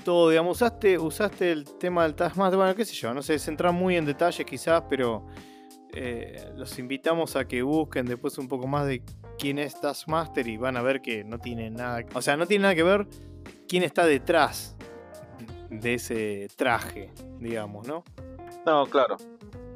[0.04, 3.52] Todo, digamos, usaste, usaste el tema del Taskmaster, bueno, qué sé yo, no sé, se
[3.52, 5.26] entra muy en detalles quizás, pero
[5.94, 9.02] eh, los invitamos a que busquen después un poco más de
[9.40, 12.64] quién es Taskmaster y van a ver que no tiene nada, o sea, no tiene
[12.64, 13.08] nada que ver
[13.68, 14.76] quién está detrás
[15.70, 18.04] de ese traje, digamos, ¿no?
[18.66, 19.18] No, claro.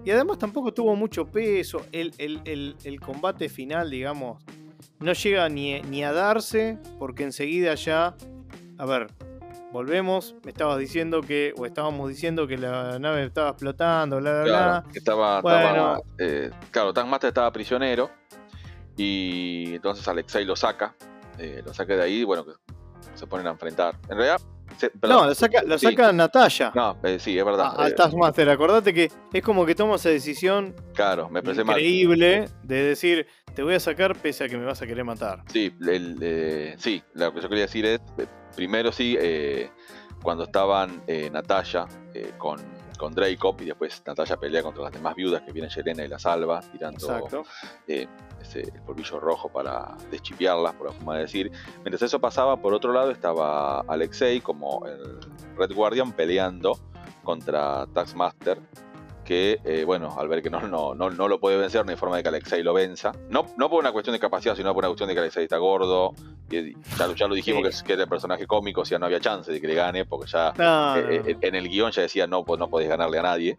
[0.04, 1.86] Y además tampoco tuvo mucho peso.
[1.92, 4.44] El, el- el- el combate final, digamos,
[5.00, 8.16] no llega ni, ni a darse, porque enseguida ya.
[8.78, 9.08] A ver,
[9.72, 10.36] volvemos.
[10.44, 11.54] Me estabas diciendo que.
[11.58, 14.86] O estábamos diciendo que la nave estaba explotando, bla, bla, Claro, bla.
[14.92, 15.60] que estaba, Bueno.
[15.60, 18.10] estaba, eh, claro, Taskmaster estaba prisionero
[18.98, 20.96] y entonces Alexei lo saca,
[21.38, 22.52] eh, lo saca de ahí, bueno, que
[23.16, 23.96] se ponen a enfrentar.
[24.10, 24.42] En realidad,
[24.78, 25.88] se- perdón, No, lo saca, lo sí.
[25.88, 26.72] saca Natalia.
[26.76, 27.74] No, eh, sí, es verdad.
[27.78, 31.60] Al Taskmaster, acordate que es como que toma esa decisión claro, me mal.
[31.60, 35.44] increíble de decir, te voy a sacar pese a que me vas a querer matar.
[35.48, 38.00] Sí, el, sí, lo que yo quería decir es,
[38.56, 39.72] primero sí, eh,
[40.22, 42.60] cuando estaban eh, Natalia eh, con,
[42.98, 46.20] con Dracov y después Natalia pelea contra las demás viudas que viene Yelena y la
[46.20, 47.44] salva, tirando
[47.88, 48.08] eh,
[48.40, 51.52] ese, el polvillo rojo para deschipearlas, por forma de decir.
[51.84, 55.20] Mientras eso pasaba, por otro lado estaba Alexei como el
[55.58, 56.78] Red Guardian peleando
[57.24, 58.60] contra Taskmaster,
[59.32, 61.96] que, eh, bueno, al ver que no, no, no, no lo puede vencer, no hay
[61.98, 63.14] forma de que Alexei lo venza.
[63.30, 65.56] No, no por una cuestión de capacidad, sino por una cuestión de que Alexei está
[65.58, 66.14] gordo.
[66.50, 67.64] Y ya, lo- ya lo dijimos Sí.
[67.64, 69.76] que, es- que era el personaje cómico, o sea, no había chance de que le
[69.76, 72.90] gane, porque ya No, eh, eh, en el guion ya decía no, pues no podés
[72.90, 73.56] ganarle a nadie.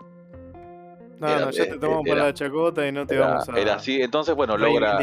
[1.19, 3.59] no, era- no, ya te tomamos para la chacota y no te Era, vamos a
[3.59, 4.99] era así, entonces, bueno, logra,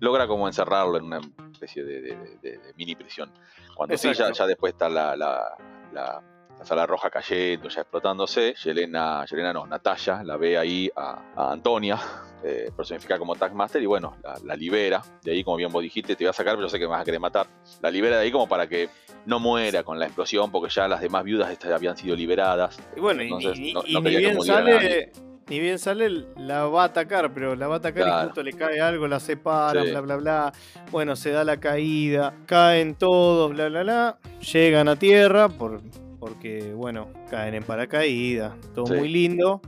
[0.00, 1.20] logra como encerrarlo en una
[1.52, 3.30] especie de, de- de- de mini prisión.
[3.76, 5.56] Cuando sí, ya, después está la, la,
[5.92, 6.22] la-
[6.58, 11.52] la sala roja cayendo, ya explotándose, Yelena, Yelena no, Natalia la ve ahí a, a
[11.52, 11.98] Antonia,
[12.42, 15.02] eh, personificada como Taskmaster, y bueno, la, la libera.
[15.22, 16.90] De ahí, como bien vos dijiste, te voy a sacar, pero yo sé que me
[16.92, 17.46] vas a querer matar.
[17.80, 18.88] La libera de ahí como para que
[19.26, 22.78] no muera con la explosión, porque ya las demás viudas estas habían sido liberadas.
[22.96, 25.12] Y bueno, y- Entonces, y, no- y no ni bien sale,
[25.48, 28.52] ni bien sale, la va a atacar, pero la va a atacar y justo le
[28.52, 29.90] cae algo, la separan, Sí.
[29.92, 30.52] bla, bla, bla.
[30.90, 34.18] Bueno, se da la caída, caen todos, bla, bla, bla.
[34.52, 35.80] Llegan a tierra por,
[36.18, 38.54] porque, bueno, caen en paracaídas.
[38.74, 38.94] Todo Sí.
[38.94, 39.60] muy lindo.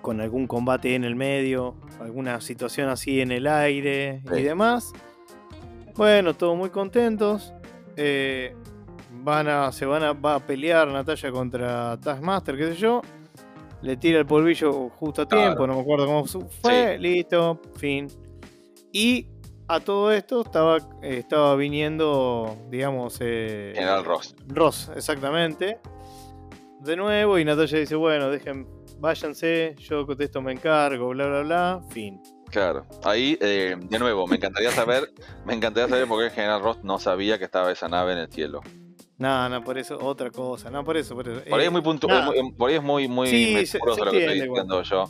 [0.00, 4.92] Con algún combate en el medio, alguna situación así en el aire y demás.
[5.96, 7.52] Bueno, todos muy contentos.
[7.96, 8.54] Eh,
[9.22, 13.02] van a, se van a, va a pelear Natalia contra Taskmaster, qué sé yo.
[13.82, 15.44] Le tira el polvillo justo a Claro.
[15.50, 16.24] tiempo, no me acuerdo cómo
[16.62, 18.06] fue, listo, fin.
[18.92, 19.26] Y
[19.74, 24.34] a todo esto estaba, eh, estaba viniendo, digamos, eh, General Ross.
[24.48, 25.78] Ross, exactamente.
[26.80, 28.66] De nuevo, y Natalia dice, bueno, dejen,
[28.98, 32.20] váyanse, yo con esto me encargo, bla, bla, bla, fin.
[32.50, 32.84] Claro.
[33.04, 35.10] Ahí, eh, de nuevo, me encantaría saber,
[35.46, 38.18] me encantaría saber por qué el general Ross no sabía que estaba esa nave en
[38.18, 38.60] el cielo.
[39.18, 41.40] No, no, por eso, otra cosa, no, por eso, por eso.
[41.48, 43.94] Por ahí Eh, es muy es muy- por ahí es muy, muy Sí, se- lo
[43.94, 44.34] que estoy igual.
[44.66, 45.04] diciendo yo.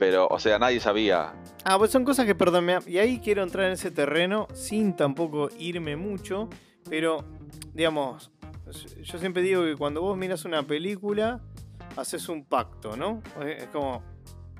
[0.00, 1.34] Pero, o sea, nadie sabía.
[1.62, 4.96] Ah, pues son cosas que, perdón, me- y ahí quiero entrar en ese terreno sin
[4.96, 6.48] tampoco irme mucho,
[6.88, 7.22] pero,
[7.74, 8.30] digamos,
[9.02, 11.40] yo siempre digo que cuando vos miras una película,
[11.98, 13.22] haces un pacto, ¿no?
[13.46, 14.02] Es como,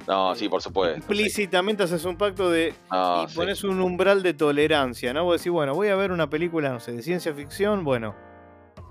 [0.07, 0.97] No, sí, por supuesto.
[0.97, 1.01] sí.
[1.01, 3.37] implícitamente haces un pacto de, No, y sí.
[3.37, 5.25] pones un umbral de tolerancia, ¿no?
[5.25, 8.15] Vos decís, bueno, voy a ver una película, no sé, de ciencia ficción, bueno,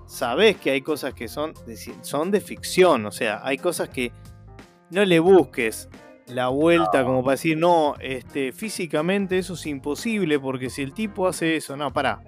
[0.06, 4.10] sabés que hay cosas que son de, son de ficción, o sea, hay cosas que
[4.90, 5.88] no le busques
[6.32, 11.26] la vuelta como para decir, no, este, físicamente eso es imposible porque si el tipo
[11.26, 12.22] hace eso, no, pará,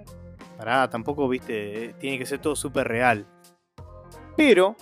[0.57, 3.25] pará, tampoco, viste, eh, tiene que ser todo súper real.
[4.35, 4.75] Pero,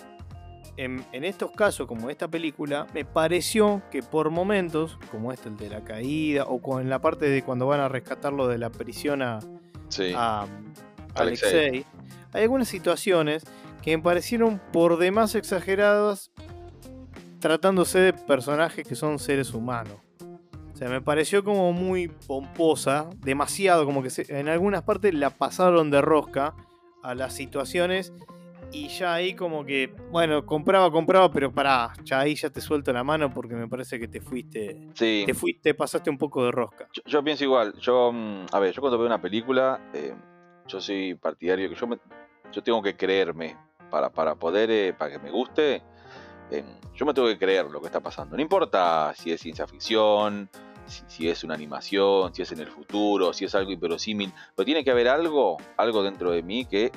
[0.78, 5.58] en, en estos casos, como esta película, me pareció que por momentos, como este, el
[5.58, 9.22] de la caída, o con la parte de cuando van a rescatarlo de la prisión
[9.22, 9.40] a,
[9.90, 10.14] Sí.
[10.16, 10.48] a
[11.16, 11.50] Alexei.
[11.70, 11.86] Alexei,
[12.34, 13.44] hay algunas situaciones
[13.82, 16.32] que me parecieron por demás exageradas
[17.42, 19.98] tratándose de personajes que son seres humanos.
[20.74, 25.30] O sea, me pareció como muy pomposa, demasiado, como que se- en algunas partes la
[25.32, 26.56] pasaron de rosca
[27.04, 28.14] a las situaciones
[28.72, 32.94] y ya ahí como que, bueno, compraba, compraba, pero pará, ya ahí ya te suelto
[32.94, 35.24] la mano porque me parece que te fuiste, sí.
[35.26, 36.88] te fuiste, pasaste un poco de rosca.
[36.94, 37.74] Yo, yo pienso igual.
[37.80, 40.14] Yo, mm, a ver, yo cuando veo una película, eh,
[40.68, 41.98] yo soy partidario que yo me,
[42.52, 43.58] yo tengo que creerme
[43.90, 45.84] para, para poder, eh, para que me guste.
[46.96, 48.36] Yo me tengo que creer lo que está pasando.
[48.36, 50.50] No importa si es ciencia ficción,
[50.86, 54.66] si, si es una animación, si es en el futuro, si es algo inverosímil, pero
[54.66, 56.92] tiene que haber algo, algo dentro de mí que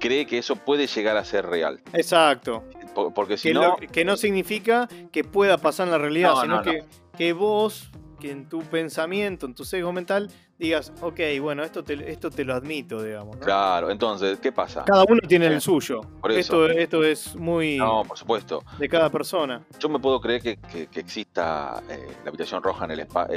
[0.00, 1.80] cree que eso puede llegar a ser real.
[1.92, 2.64] Exacto.
[2.94, 6.30] Por- Porque si que, no, lo- que no significa que pueda pasar en la realidad,
[6.34, 6.70] No, sino no, no.
[6.70, 6.84] que,
[7.16, 12.10] que vos, que en tu pensamiento, en tu sesgo mental, digas, ok, bueno, esto te,
[12.10, 13.36] esto te lo admito, digamos.
[13.36, 13.42] ¿no?
[13.42, 14.84] Claro, entonces, ¿qué pasa?
[14.84, 16.00] Cada uno tiene Eh, el suyo.
[16.20, 16.66] por eso.
[16.66, 18.62] Esto, esto es muy No, por supuesto.
[18.78, 19.62] de cada persona.
[19.78, 23.36] Yo me puedo creer que, que- que exista eh, la habitación roja en el espacio,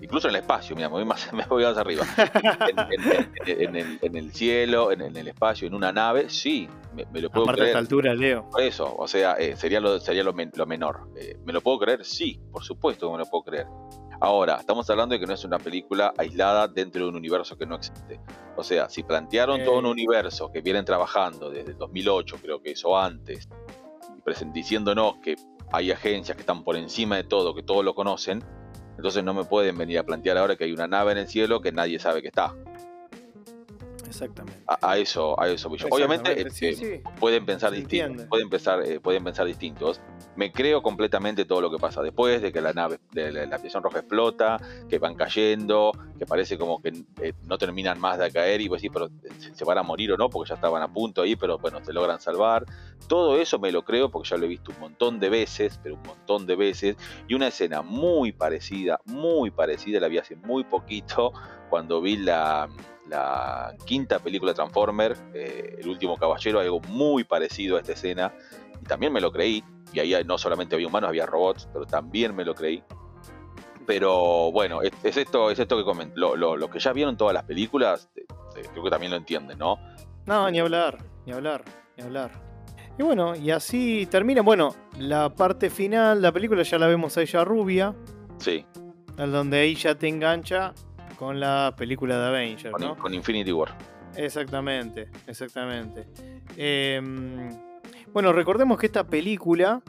[0.00, 2.04] incluso en el espacio, mira, me voy más, me voy más arriba.
[2.68, 3.12] En, en-
[3.46, 7.20] en- en el, en el cielo, en, el espacio, en una nave, sí, me, me
[7.20, 7.84] lo puedo Aparte a esta creer.
[7.84, 8.48] altura, Leo.
[8.50, 11.08] Por eso, o sea, eh, sería lo, sería lo, men- lo menor.
[11.16, 12.04] Eh, ¿Me lo puedo creer?
[12.04, 13.66] Sí, por supuesto que me lo puedo creer.
[14.24, 17.66] Ahora, estamos hablando de que no es una película aislada dentro de un universo que
[17.66, 18.20] no existe.
[18.56, 22.70] O sea, si plantearon todo un universo que vienen trabajando desde el 2008, creo que
[22.70, 23.48] eso antes,
[24.52, 25.34] diciéndonos que
[25.72, 28.44] hay agencias que están por encima de todo, que todos lo conocen,
[28.96, 31.60] entonces no me pueden venir a plantear ahora que hay una nave en el cielo
[31.60, 32.54] que nadie sabe que está.
[34.12, 34.62] Exactamente.
[34.66, 35.88] A, a eso, a eso voy yo.
[35.90, 37.02] Obviamente, Exactamente, sí, este, sí.
[37.18, 40.00] pueden pensar distintos, pueden pensar, eh, pueden pensar distintos.
[40.36, 43.56] Me creo completamente todo lo que pasa después de que la nave, de la, la
[43.56, 44.58] aviación roja explota,
[44.88, 48.80] que van cayendo, que parece como que eh, no terminan más de caer y pues
[48.80, 49.08] sí, pero
[49.38, 51.84] se, se van a morir o no, porque ya estaban a punto ahí, pero bueno,
[51.84, 52.64] se logran salvar.
[53.08, 55.96] Todo eso me lo creo porque ya lo he visto un montón de veces, pero
[55.96, 56.96] un montón de veces,
[57.28, 61.32] y una escena muy parecida, muy parecida, la vi hace muy poquito,
[61.68, 62.68] cuando vi la,
[63.12, 68.32] la quinta película Transformer, eh, El último caballero, algo muy parecido a esta escena,
[68.80, 72.34] y también me lo creí, y ahí no solamente había humanos, había robots, pero también
[72.34, 72.82] me lo creí.
[73.86, 76.14] Pero bueno, es, es esto, es esto que comento.
[76.18, 78.24] Lo, lo- lo que ya vieron todas las películas, eh,
[78.56, 79.76] eh, creo que también lo entienden, ¿no?
[80.26, 81.64] No, ni hablar, ni hablar,
[81.96, 82.30] ni hablar.
[82.98, 84.42] Y bueno, y así termina.
[84.42, 87.94] Bueno, la parte final, la película ya la vemos a ella rubia,
[88.38, 88.64] Sí,
[89.16, 90.74] donde ahí ya te engancha
[91.22, 92.96] con la película de Avengers, con, ¿no?
[92.96, 93.68] con Infinity War.
[94.16, 96.08] Exactamente, exactamente.
[96.56, 97.48] Em,
[98.12, 99.82] bueno, recordemos que esta película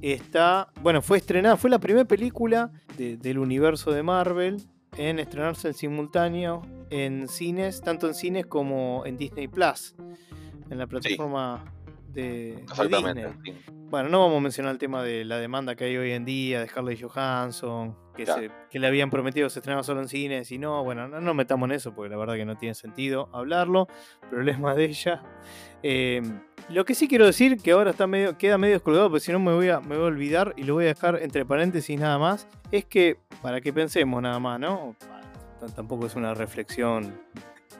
[0.00, 4.62] está, bueno, fue estrenada, fue la primera película de- del universo de Marvel
[4.96, 9.94] en estrenarse en simultáneo en cines, tanto en cines como en Disney Plus,
[10.70, 11.66] en la plataforma
[12.08, 13.26] de, de Exactamente.
[13.42, 13.54] Disney.
[13.66, 13.72] sí.
[13.90, 16.60] Bueno, no vamos a mencionar el tema de la demanda que hay hoy en día
[16.60, 18.42] de Scarlett Johansson, que, Claro.
[18.42, 21.20] se- que le habían prometido que se estrenaba solo en cines y no, bueno, no
[21.20, 23.88] nos metamos en eso porque la verdad que no tiene sentido hablarlo,
[24.30, 25.22] problema de ella.
[25.82, 26.20] Eh,
[26.68, 29.38] lo que sí quiero decir, que ahora está medio, queda medio descolgado, porque si no
[29.38, 32.18] me voy, a, me voy a olvidar y lo voy a dejar entre paréntesis nada
[32.18, 34.94] más, es que, para que pensemos nada más, ¿no?
[35.74, 37.14] Tampoco es una reflexión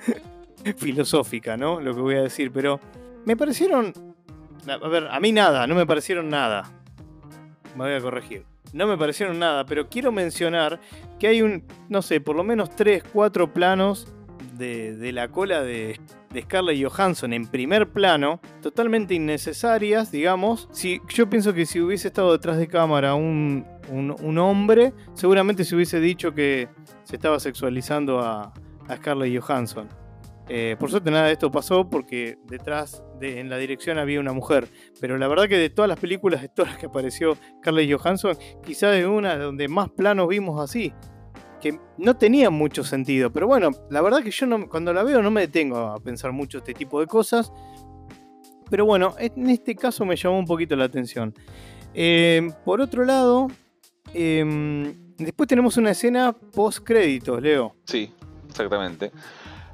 [0.77, 1.81] filosófica, ¿no?
[1.81, 2.81] Lo que voy a decir, pero
[3.25, 3.93] me parecieron
[4.67, 6.71] a ver, a mí nada, no me parecieron nada.
[7.77, 8.45] Me voy a corregir.
[8.73, 10.79] No me parecieron nada, pero quiero mencionar
[11.19, 14.09] que hay un, no sé, por lo menos 3, 4 planos
[14.59, 15.99] de, la cola de,
[16.43, 20.69] Scarlett Johansson en primer plano, totalmente innecesarias, digamos.
[20.73, 25.65] Si, yo pienso que si hubiese estado detrás de cámara un, un- un hombre, seguramente
[25.65, 26.69] se hubiese dicho que
[27.05, 28.53] se estaba sexualizando a,
[28.89, 29.89] a Scarlett Johansson.
[30.49, 34.33] Eh, por suerte nada de esto pasó porque detrás de, en la dirección había una
[34.33, 34.69] mujer.
[35.01, 38.37] Pero la verdad que de todas las películas, de todas las que apareció Scarlett Johansson,
[38.65, 40.93] quizás es una donde más planos vimos así.
[41.61, 43.33] Que no tenía mucho sentido.
[43.33, 46.33] Pero bueno, la verdad que yo no, cuando la veo no me detengo a pensar
[46.33, 47.53] mucho este tipo de cosas.
[48.71, 51.35] Pero bueno, en este caso me llamó un poquito la atención.
[51.95, 53.49] Eh, por otro lado,
[54.15, 57.75] eh, después tenemos una escena post créditos, Leo.
[57.85, 58.13] Sí,
[58.49, 59.11] exactamente.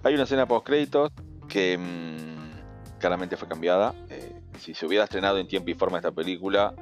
[0.05, 1.11] Hay una escena post créditos
[1.49, 3.95] que mm, claramente fue cambiada.
[4.11, 6.75] Eh, si se hubiera estrenado en tiempo y forma esta película,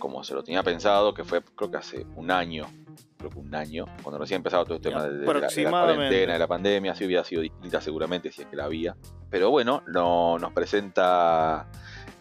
[0.00, 2.66] como se lo tenía pensado, que fue creo que hace un año,
[3.16, 5.70] creo que un año, cuando recién empezaba todo el tema de, de la, de la
[5.70, 8.96] cuarentena, de la pandemia, sí hubiera sido distinta seguramente si es que la había.
[9.30, 11.68] Pero bueno, no, nos presenta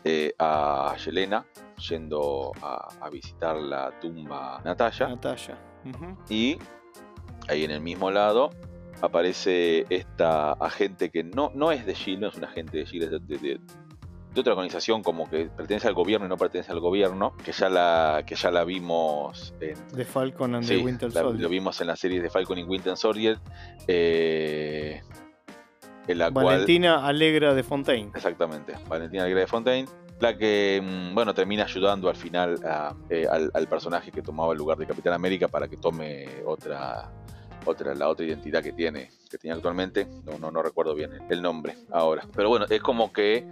[0.03, 1.47] eh, a Yelena
[1.89, 5.07] yendo a, a visitar la tumba Natalia.
[5.07, 5.57] Natalia.
[6.29, 6.59] Y
[7.47, 8.51] ahí en el mismo lado
[9.01, 13.03] aparece esta agente que no, no es de Shield, no es un agente de Shield,
[13.03, 13.59] es de, de- de-
[14.33, 17.69] de otra organización como que pertenece al gobierno y no pertenece al gobierno, que ya
[17.69, 21.43] la, que ya la vimos en, De Falcon and sí, the Winter la- Soldier.
[21.43, 23.37] lo vimos en la serie de Falcon y Winter Soldier,
[23.87, 25.01] eh,
[26.07, 28.11] en la cual Valentina Alegra de Fontaine.
[28.15, 29.87] Exactamente, Valentina Alegre de Fontaine,
[30.19, 34.53] la que, mm, bueno, termina ayudando al final a, eh, al, al personaje que tomaba
[34.53, 37.11] el lugar de Capitán América para que tome otra,
[37.65, 40.07] otra la otra identidad que tiene, que tiene actualmente.
[40.25, 42.27] No, no, no recuerdo bien el, nombre ahora.
[42.35, 43.45] Pero bueno, es como que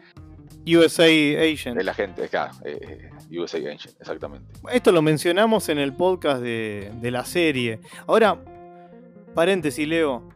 [0.65, 1.79] USA Agent.
[1.79, 4.53] el agente, claro, eh, eh, USA Agent, exactamente.
[4.71, 7.79] Esto lo mencionamos en el podcast de, de la serie.
[8.07, 8.37] Ahora,
[9.33, 10.29] paréntesis, Leo.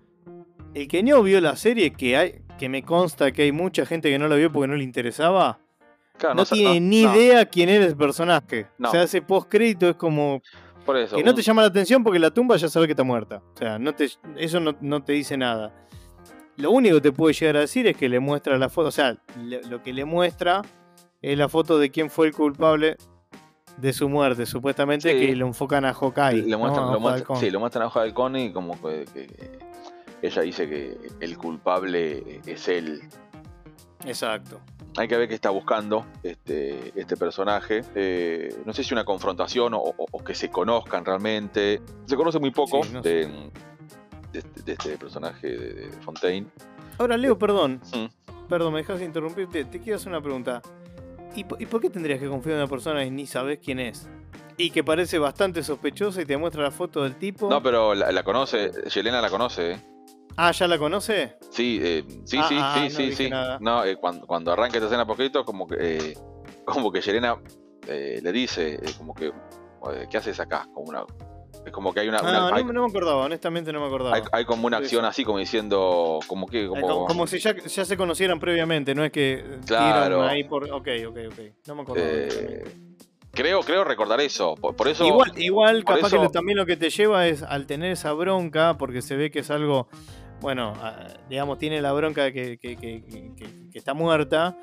[0.73, 4.09] El que no vio la serie, que hay, que me consta que hay mucha gente
[4.09, 5.59] que no la vio porque no le interesaba,
[6.17, 8.67] Claro, no, sa- tiene ni no, idea quién era el personaje.
[8.77, 8.89] No.
[8.89, 10.41] O sea, ese post crédito es como.
[10.85, 11.15] Por eso.
[11.15, 13.41] Que no un- te llama la atención porque la tumba ya sabe que está muerta.
[13.55, 15.73] O sea, no te, eso no, no te dice nada.
[16.57, 18.87] Lo único que te puede llegar a decir es que le muestra la foto.
[18.89, 20.61] O sea, le- lo que le muestra
[21.21, 22.97] es la foto de quién fue el culpable
[23.77, 24.45] de su muerte.
[24.45, 25.19] Supuestamente Sí.
[25.25, 26.43] que lo enfocan a Hawkeye.
[26.43, 26.59] le ¿no?
[26.59, 29.59] muestran, A lo muestran- sí, lo muestran a Halcón y como que, que
[30.21, 33.01] ella dice que el culpable es él.
[34.05, 34.59] Exacto.
[34.97, 37.81] Hay que ver qué está buscando este, este personaje.
[37.95, 41.81] Eh, no sé si una confrontación o, o- o que se conozcan realmente.
[42.05, 43.27] Se conoce muy poco Sí, no de,
[44.31, 46.47] de este- de este personaje de, de Fontaine.
[46.97, 47.81] Ahora, Leo, perdón.
[47.93, 48.47] Mm.
[48.47, 49.49] Perdón, me dejas interrumpir.
[49.49, 50.61] Te, te quiero hacer una pregunta.
[51.35, 53.79] ¿Y, po- y por qué tendrías que confiar en una persona y ni sabes quién
[53.79, 54.07] es?
[54.57, 57.49] Y que parece bastante sospechosa y te muestra la foto del tipo.
[57.49, 59.71] No, pero la, la conoce, Yelena la conoce.
[59.71, 59.79] ¿eh?
[60.37, 61.35] Ah, ¿ya la conoce?
[61.49, 63.29] Sí, eh, sí, Ah, sí, ah, sí, no sí, sí.
[63.29, 63.57] nada.
[63.61, 66.13] No, eh, cuando, cuando arranca esta escena poquito, como que, eh,
[66.65, 67.37] como que Yelena
[67.87, 69.31] eh, le dice, eh, como que,
[70.09, 70.67] ¿qué haces acá?
[70.73, 71.05] Como una,
[71.65, 73.87] es como que hay una, una- Ah, hay, no, no me acordaba, honestamente no me
[73.87, 74.15] acordaba.
[74.15, 75.07] hay- hay como una acción sí.
[75.07, 79.05] así, como diciendo, como que, como, como, como si ya, ya se conocieran previamente, no
[79.05, 80.23] es que Claro.
[80.23, 80.65] ahí por.
[80.71, 81.39] Ok, ok, ok.
[81.67, 82.07] No me acordaba.
[82.09, 82.63] eh,
[83.31, 84.55] creo, creo recordar eso.
[84.55, 87.25] Por, por eso, igual, igual por capaz eso- que lo- también lo que te lleva
[87.27, 89.87] es al tener esa bronca, porque se ve que es algo.
[90.45, 92.77] Bueno, ah, digamos, tiene la bronca que, que-
[93.73, 94.55] está muerta.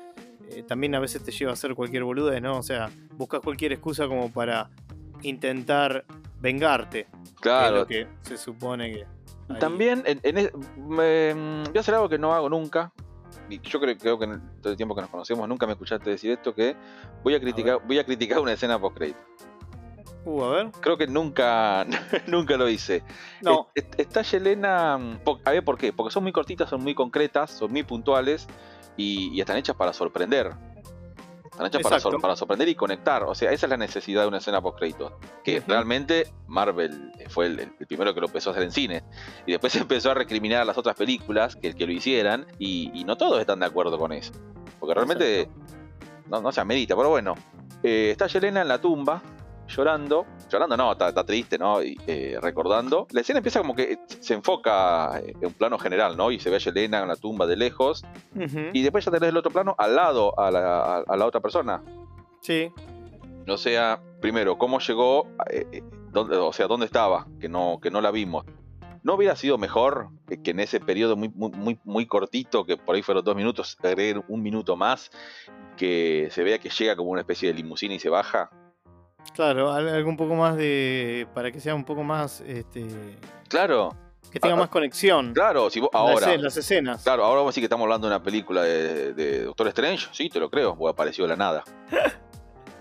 [0.49, 2.57] eh, también a veces te lleva a hacer cualquier boludez, ¿no?
[2.57, 4.69] O sea, buscas cualquier excusa como para
[5.23, 6.05] intentar
[6.39, 7.03] vengarte.
[7.11, 9.05] que es claro, lo que se supone que.
[9.59, 11.33] También en, en me-
[11.67, 12.93] voy a hacer algo que no hago nunca.
[13.49, 16.11] Y yo creo, creo que en todo el tiempo que nos conocemos nunca me escuchaste
[16.11, 16.77] decir esto que
[17.25, 19.19] voy a criticar, voy a criticar una escena post crédito.
[20.25, 20.71] Uh, a ver.
[20.79, 21.85] Creo que nunca,
[22.27, 23.03] nunca lo hice.
[23.41, 23.69] No.
[23.75, 24.95] Es- Está Yelena.
[24.95, 25.91] A ver por qué.
[25.93, 28.47] Porque son muy cortitas, son muy concretas, son muy puntuales
[28.97, 30.51] y, y están hechas para sorprender.
[31.51, 32.19] Están hechas para, sor- Exacto.
[32.21, 33.23] para sorprender y conectar.
[33.23, 35.19] O sea, esa es la necesidad de una escena post crédito.
[35.43, 39.03] Que realmente realmente Marvel fue el, el primero que lo empezó a hacer en cine.
[39.45, 42.47] Y después empezó a recriminar a las otras películas que, que lo hicieran.
[42.59, 44.31] Y, y no todos están de acuerdo con eso.
[44.79, 45.47] Porque realmente
[46.27, 47.35] no, no se amerita, pero bueno.
[47.83, 49.21] Eh, está Yelena en la tumba,
[49.67, 50.25] llorando.
[50.51, 51.81] Llorando no, está, está triste, ¿no?
[51.83, 53.07] Y, eh, recordando.
[53.11, 56.31] La escena empieza como que se enfoca en un plano general, ¿no?
[56.31, 58.03] Y se ve a Yelena en la tumba de lejos.
[58.73, 61.41] Y después ya tenés el otro plano al lado a la, a- a la otra
[61.41, 61.81] persona.
[62.41, 62.71] Sí.
[63.47, 65.27] O sea, primero, ¿cómo llegó?
[65.49, 67.27] eh, eh, dónde- o sea, ¿dónde estaba?
[67.39, 68.45] Que no, que no la vimos.
[69.01, 72.77] ¿No hubiera sido mejor que- que en ese periodo muy, muy, muy, muy cortito, que
[72.77, 75.11] por ahí fueron dos minutos, agreguen un minuto más,
[75.75, 78.49] que se vea que llega como una especie de limusina y se baja?
[79.33, 81.27] Claro, al- algo un poco más de.
[81.33, 82.41] para que sea un poco más.
[82.41, 82.85] este
[83.47, 83.95] Claro,
[84.31, 85.33] que tenga Ah, más conexión.
[85.33, 86.35] claro, si vos ahora...
[86.37, 87.03] las escenas.
[87.03, 90.07] Claro, ahora vamos a decir que estamos hablando de una película de, de Doctor Strange.
[90.11, 91.63] Sí, te lo creo, porque apareció de la nada.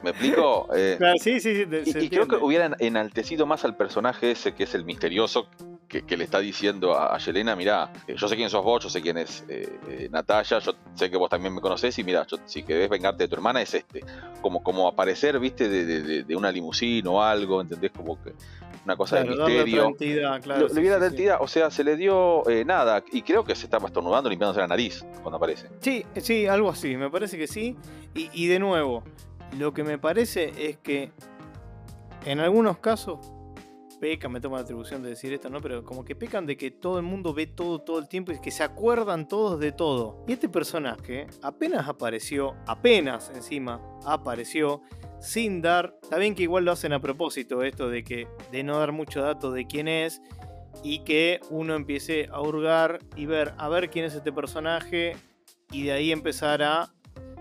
[0.03, 0.69] ¿Me explico?
[0.75, 1.99] Eh, Claro, sí, sí, sí.
[2.01, 5.47] Y, creo que hubieran enaltecido más al personaje ese que es el misterioso
[5.93, 8.83] que, que le está diciendo a, a Yelena, mirá, eh, yo sé quién sos vos,
[8.83, 12.03] yo sé quién es eh, eh, Natalia, yo sé que vos también me conocés y
[12.03, 14.01] mirá, yo, si querés vengarte de tu hermana es este.
[14.41, 17.93] Como, como aparecer, viste, de, de- de- de una limusina o algo, ¿entendés?
[17.93, 18.33] Como que
[18.87, 19.85] una cosa Claro, de misterio.
[19.89, 21.17] entidad, claro, le hubiera sí, dado sí.
[21.17, 24.61] entidad, o sea, se le dio eh, nada, y creo que se estaba estornudando limpiándose
[24.61, 25.69] la nariz cuando aparece.
[25.81, 27.77] Sí, sí, algo así, me parece que sí.
[28.15, 29.05] Y, y de nuevo,
[29.59, 31.13] lo que me parece es que
[32.25, 33.19] en algunos casos
[34.03, 35.61] pecan, me tomo la atribución de decir esto, ¿no?
[35.61, 38.41] Pero como que pecan de que todo el mundo ve todo todo el tiempo y
[38.41, 40.25] que se acuerdan todos de todo.
[40.27, 44.83] Y este personaje apenas apareció, apenas encima apareció,
[45.21, 46.01] sin dar.
[46.03, 49.23] Está bien que igual lo hacen a propósito, esto de que de no dar mucho
[49.23, 50.21] dato de quién es
[50.83, 55.15] y que uno empiece a hurgar y ver a ver quién es este personaje
[55.71, 56.93] y de ahí empezar a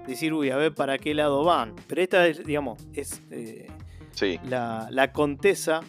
[0.05, 1.73] decir, uy, a ver para qué lado van.
[1.87, 3.67] Pero esta es, digamos, es eh,
[4.13, 5.81] Sí, la, la contesa,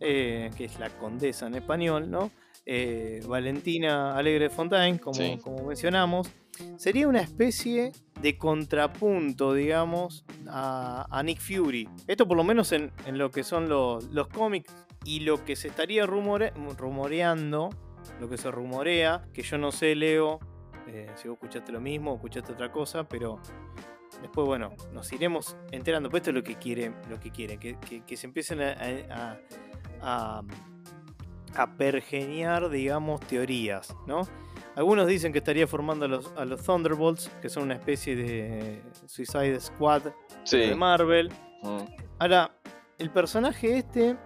[0.00, 2.30] eh, que es la condesa en español, ¿no?
[2.66, 5.38] Eh, Valentina Alegre Fontaine, como, Sí.
[5.42, 6.28] como mencionamos,
[6.76, 11.88] sería una especie de contrapunto, digamos, a, a Nick Fury.
[12.06, 14.72] Esto por lo menos en, en lo que son los, los cómics
[15.04, 17.70] y lo que se estaría rumore- rumoreando,
[18.20, 20.38] lo que se rumorea, que yo no sé, Leo,
[20.86, 23.40] eh, si vos escuchaste lo mismo o escuchaste otra cosa, pero
[24.20, 26.10] después, bueno, nos iremos enterando.
[26.10, 28.72] Pues esto es lo que quiere, lo que quiere, que, que- que se empiecen a,
[29.10, 29.40] a,
[30.02, 30.42] a-
[31.56, 34.22] a pergeñar, digamos, teorías, ¿no?
[34.76, 38.82] Algunos dicen que estaría formando a los, a los Thunderbolts, que son una especie de
[39.06, 40.02] Suicide Squad
[40.44, 40.58] sí.
[40.58, 41.28] de Marvel.
[41.62, 41.78] Mm.
[42.20, 42.54] Ahora,
[42.98, 44.16] el personaje este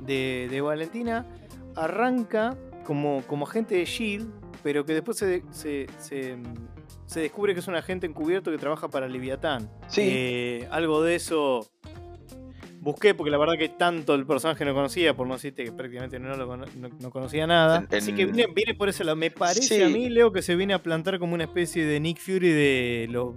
[0.00, 1.26] de, de Valentina
[1.76, 6.38] arranca como, como agente de Shield, pero que después se, se, se-
[7.06, 9.70] se descubre que es un agente encubierto que trabaja para Leviatán.
[9.88, 10.00] Sí.
[10.04, 11.68] Eh, algo de eso
[12.84, 16.18] busqué porque la verdad que tanto el personaje no conocía, por no decirte que prácticamente
[16.20, 17.86] no, lo cono- no- no conocía nada.
[17.90, 19.16] Así que vine, vine por ese lado.
[19.16, 19.82] Me parece Sí.
[19.82, 23.06] a mí, Leo, que se viene a plantar como una especie de Nick Fury de
[23.10, 23.34] los,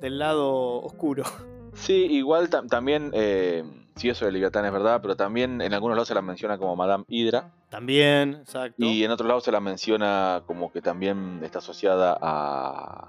[0.00, 1.24] del lado oscuro.
[1.74, 3.62] Sí, igual tam- también, eh,
[3.96, 6.74] sí, eso de Leviatán es verdad, pero también en algunos lados se la menciona como
[6.74, 8.74] Madame Hydra También, exacto.
[8.84, 13.08] y en otros lados se la menciona como que también está asociada a,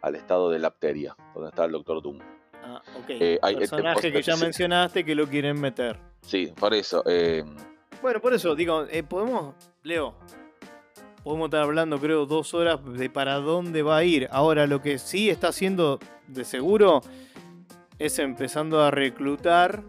[0.00, 2.18] al estado de Lapteria, donde está el Doctor Doom.
[2.98, 3.10] Ok.
[3.10, 4.44] Eh, hay- este, Personaje que ya sí.
[4.44, 5.98] mencionaste que lo quieren meter.
[6.22, 7.02] Sí, por eso.
[7.06, 7.44] eh,
[8.02, 10.14] Bueno, por eso, digo, eh, podemos, Leo,
[11.24, 14.28] podemos estar hablando, creo, dos horas de para dónde va a ir.
[14.30, 17.00] Ahora, lo que sí está haciendo de seguro
[17.98, 19.82] es empezando a reclutar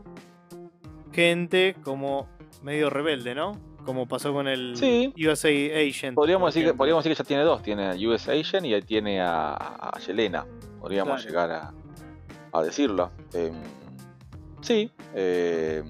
[1.11, 2.27] gente como
[2.63, 3.59] medio rebelde, ¿no?
[3.85, 5.13] Como pasó con el Sí.
[5.17, 6.15] USA Agent.
[6.15, 6.77] podríamos, decir que, ejemplo.
[6.77, 7.61] podríamos decir que ya tiene dos.
[7.63, 10.45] Tiene a US Agent y ahí tiene a, a Yelena.
[10.79, 11.29] Podríamos Claro.
[11.29, 11.73] llegar a,
[12.51, 13.11] a decirlo.
[13.33, 13.51] Eh,
[14.61, 14.91] sí.
[15.13, 15.83] eh,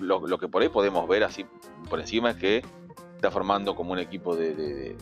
[0.00, 1.44] lo, lo que por ahí podemos ver así
[1.88, 2.62] por encima es que
[3.16, 4.96] está formando como un equipo de, de- de-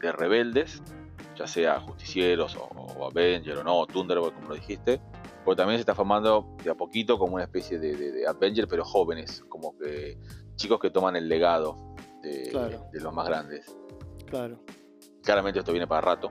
[0.00, 0.82] de rebeldes,
[1.36, 5.00] ya sea justicieros o, o Avenger o no, o Thunderbolt como lo dijiste.
[5.44, 8.66] Pero también se está formando de a poquito como una especie de, de, de Avenger,
[8.68, 10.18] pero jóvenes, como que
[10.56, 12.86] chicos que toman el legado de, Claro.
[12.92, 13.74] de los más grandes.
[14.26, 14.58] Claro.
[15.22, 16.30] Claramente esto viene para rato.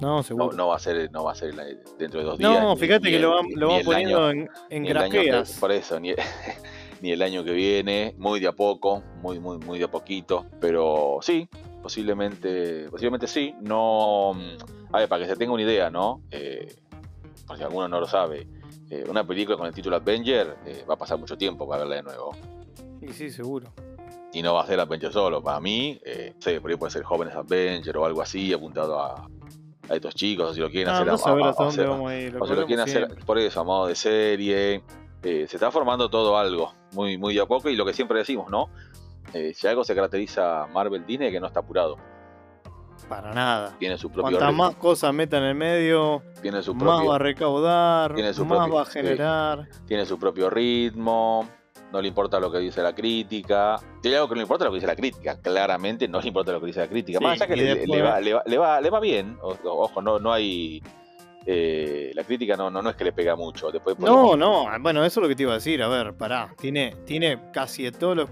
[0.00, 0.56] No, seguro.
[0.56, 1.54] no va a ser, no va a ser
[1.98, 2.50] dentro de dos días.
[2.50, 5.58] No, fíjate ni que lo van, lo van poniendo año- en, en grajeas.
[5.58, 6.12] por eso, ni,
[7.00, 10.46] ni el año que viene, muy de a poco, muy, muy, muy de a poquito.
[10.60, 11.48] Pero sí,
[11.82, 13.54] posiblemente, posiblemente sí.
[13.60, 16.22] No, mm, a ver, para que se tenga una idea, ¿no?
[16.30, 16.74] Eh,
[17.46, 18.46] por si alguno no lo sabe,
[18.90, 21.96] eh, una película con el título Avenger eh, va a pasar mucho tiempo para verla
[21.96, 22.34] de nuevo.
[23.02, 23.68] Y sí, seguro.
[24.32, 25.42] Y no va a ser Avenger solo.
[25.42, 29.28] Para mí, eh, sé, por ahí puede ser Jóvenes Avenger o algo así, apuntado a,
[29.90, 31.88] a estos chicos, o si lo quieren Ah, hacer no a- a- a- dónde a-
[31.88, 32.32] vamos a ir.
[32.32, 33.24] lo o si lo quieren hablamos hacer siempre.
[33.26, 34.82] por eso, a modo de serie.
[35.22, 38.18] Eh, se está formando todo algo, muy, muy de a poco, y lo que siempre
[38.18, 38.70] decimos, ¿no?
[39.34, 41.96] Eh, si algo se caracteriza a Marvel Disney, que no está apurado.
[43.08, 43.74] Para nada.
[43.78, 47.16] Tiene su propio Cuantas más cosas metan en el medio, tiene su más propio, va
[47.16, 49.68] a recaudar, tiene su más propio- va a generar.
[49.86, 51.48] tiene su propio ritmo,
[51.92, 53.74] no le importa lo que dice la crítica.
[54.04, 56.52] Hay algo que no le importa lo que dice la crítica, claramente no le importa
[56.52, 57.18] lo que dice la crítica.
[57.18, 59.36] Sí, Más allá que le, después- le va, le, va, le, va, le va bien,
[59.42, 60.82] o- ojo, no, no hay.
[61.46, 63.70] eh, la crítica no, no, no es que le pega mucho.
[63.70, 65.82] Después No, no, bueno, eso es lo que te iba a decir.
[65.82, 66.54] A ver, pará.
[66.60, 68.30] Tiene, tiene casi de todos los.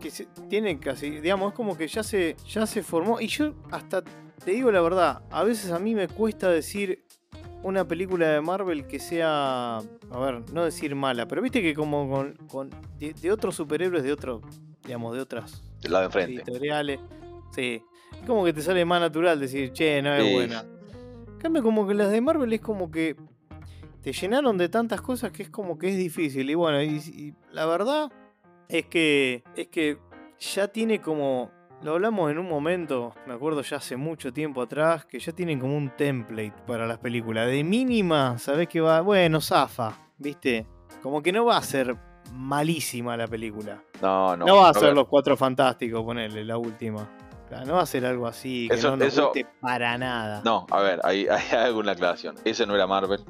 [0.00, 3.20] Que se- tiene casi, digamos, es como que ya se, ya se formó.
[3.20, 7.04] Y yo hasta te digo la verdad, a veces a mí me cuesta decir
[7.62, 9.78] una película de Marvel que sea.
[9.78, 12.34] A ver, no decir mala, pero viste que como con.
[12.48, 14.42] con de, de otros superhéroes, de otros.
[14.84, 16.42] Digamos, de otras del lado enfrente.
[16.42, 17.00] editoriales.
[17.52, 17.82] Sí.
[18.12, 20.32] Es como que te sale más natural decir, che, no es Sí.
[20.34, 20.64] buena.
[21.28, 23.16] En cambio, como que las de Marvel es como que
[24.02, 26.48] te llenaron de tantas cosas que es como que es difícil.
[26.48, 28.10] Y bueno, y, y la verdad
[28.68, 29.98] es que es que
[30.38, 31.50] ya tiene como.
[31.82, 35.60] Lo hablamos en un momento, me acuerdo ya hace mucho tiempo atrás, que ya tienen
[35.60, 37.46] como un template para las películas.
[37.46, 39.00] De mínima, sabés que va.
[39.00, 40.66] Bueno, zafa, ¿viste?
[41.02, 41.96] Como que no va a ser
[42.32, 43.80] malísima la película.
[44.02, 44.44] No, no.
[44.44, 47.08] No, va a ser los cuatro fantásticos, ponerle la última.
[47.64, 50.42] No va a ser algo así que Eso- no nos eso- guste para nada.
[50.44, 52.34] No, a ver, hay, hay alguna aclaración.
[52.44, 53.20] Ese no era Marvel.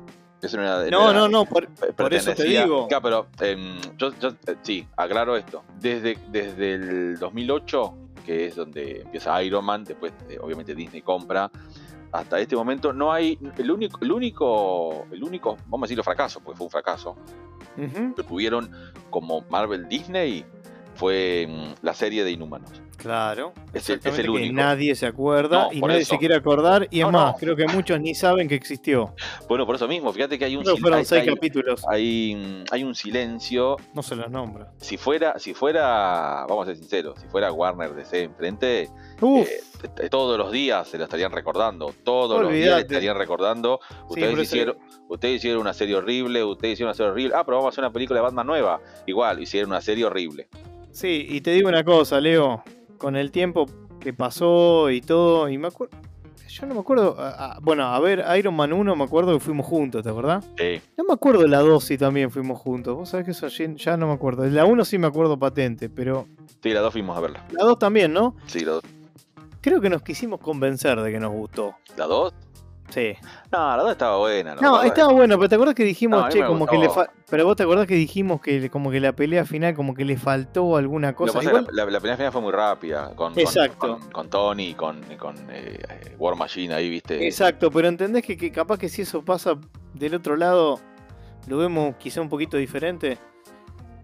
[0.40, 0.90] Ese no era de.
[0.90, 2.88] no, era- no, no, por, por eso te digo.
[2.88, 5.62] Claro, pero em, yo, yo, eh, sí, aclaro esto.
[5.78, 7.94] Desde, desde el 2008,
[8.28, 11.50] que es donde empieza Iron Man, después eh, obviamente Disney compra,
[12.12, 13.38] hasta este momento no hay.
[13.56, 17.16] El único, el único, el único, vamos a decirlo fracaso, porque fue un fracaso,
[17.78, 18.70] Ujú, que tuvieron
[19.08, 20.44] como Marvel Disney
[20.94, 22.82] fue mm, la serie de Inhumanos.
[22.98, 23.52] Claro.
[23.54, 24.54] Es el- es el exactamente, que único.
[24.54, 26.10] nadie se acuerda No, y nadie eso.
[26.14, 26.88] se quiere acordar.
[26.90, 27.38] Y es más, no.
[27.38, 29.14] creo que muchos ni saben que existió.
[29.48, 31.28] Bueno, por eso mismo, fíjate que hay un, Creo que sil- fueron hay- seis hay-
[31.34, 31.84] capítulos.
[31.88, 34.72] hay, hay un silencio No se los nombra.
[34.78, 40.36] si fuera, si fuera, vamos a ser sinceros, si fuera Warner DC enfrente, eh, todos
[40.36, 43.78] los días se lo estarían recordando, todos los días le estarían recordando,
[44.08, 44.76] ustedes hicieron,
[45.08, 47.84] ustedes hicieron una serie horrible, ustedes hicieron una serie horrible, ah, pero vamos a hacer
[47.84, 50.48] una película de Batman nueva, igual, hicieron una serie horrible.
[50.90, 52.64] sí, y te digo una cosa, Leo.
[52.98, 53.66] Con el tiempo
[54.00, 55.96] que pasó y todo, y me acuerdo.
[56.48, 57.14] Yo no me acuerdo.
[57.18, 60.44] a- a- bueno, a ver, Iron Man 1 me acuerdo que fuimos juntos, ¿te acordás?
[60.56, 62.96] Sí, No me acuerdo la 2 si también fuimos juntos.
[62.96, 64.44] Vos sabés que eso ya- no me acuerdo.
[64.46, 66.26] La 1 sí me acuerdo patente, pero
[66.62, 67.44] sí, las dos fuimos a verla.
[67.52, 68.34] la 2 también, ¿no?
[68.46, 68.82] Sí, las dos.
[69.60, 71.74] Creo que nos quisimos convencer de que nos gustó.
[71.96, 72.32] ¿La dos?
[72.90, 73.14] Sí.
[73.52, 74.54] No, la dos estaba buena.
[74.54, 77.44] No, estaba bueno, pero te acuerdas que dijimos, No, che, como que le fa- Pero
[77.44, 80.76] vos te acordás que dijimos que como que la pelea final como que le faltó
[80.76, 81.38] alguna Lo cosa.
[81.40, 83.76] es Igual- la, la- la primera final fue muy rápida, con, Exacto.
[83.98, 87.26] con, con Tony y con, con eh, War Machine ahí, viste.
[87.26, 89.54] Exacto, pero entendés que, que capaz que si eso pasa
[89.92, 90.80] del otro lado,
[91.46, 93.18] lo vemos quizá un poquito diferente.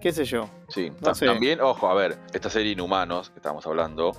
[0.00, 0.50] qué sé yo.
[0.68, 1.24] Sí, No Ta- sé.
[1.24, 4.12] también, ojo, a ver, esta serie Inhumanos que estábamos hablando,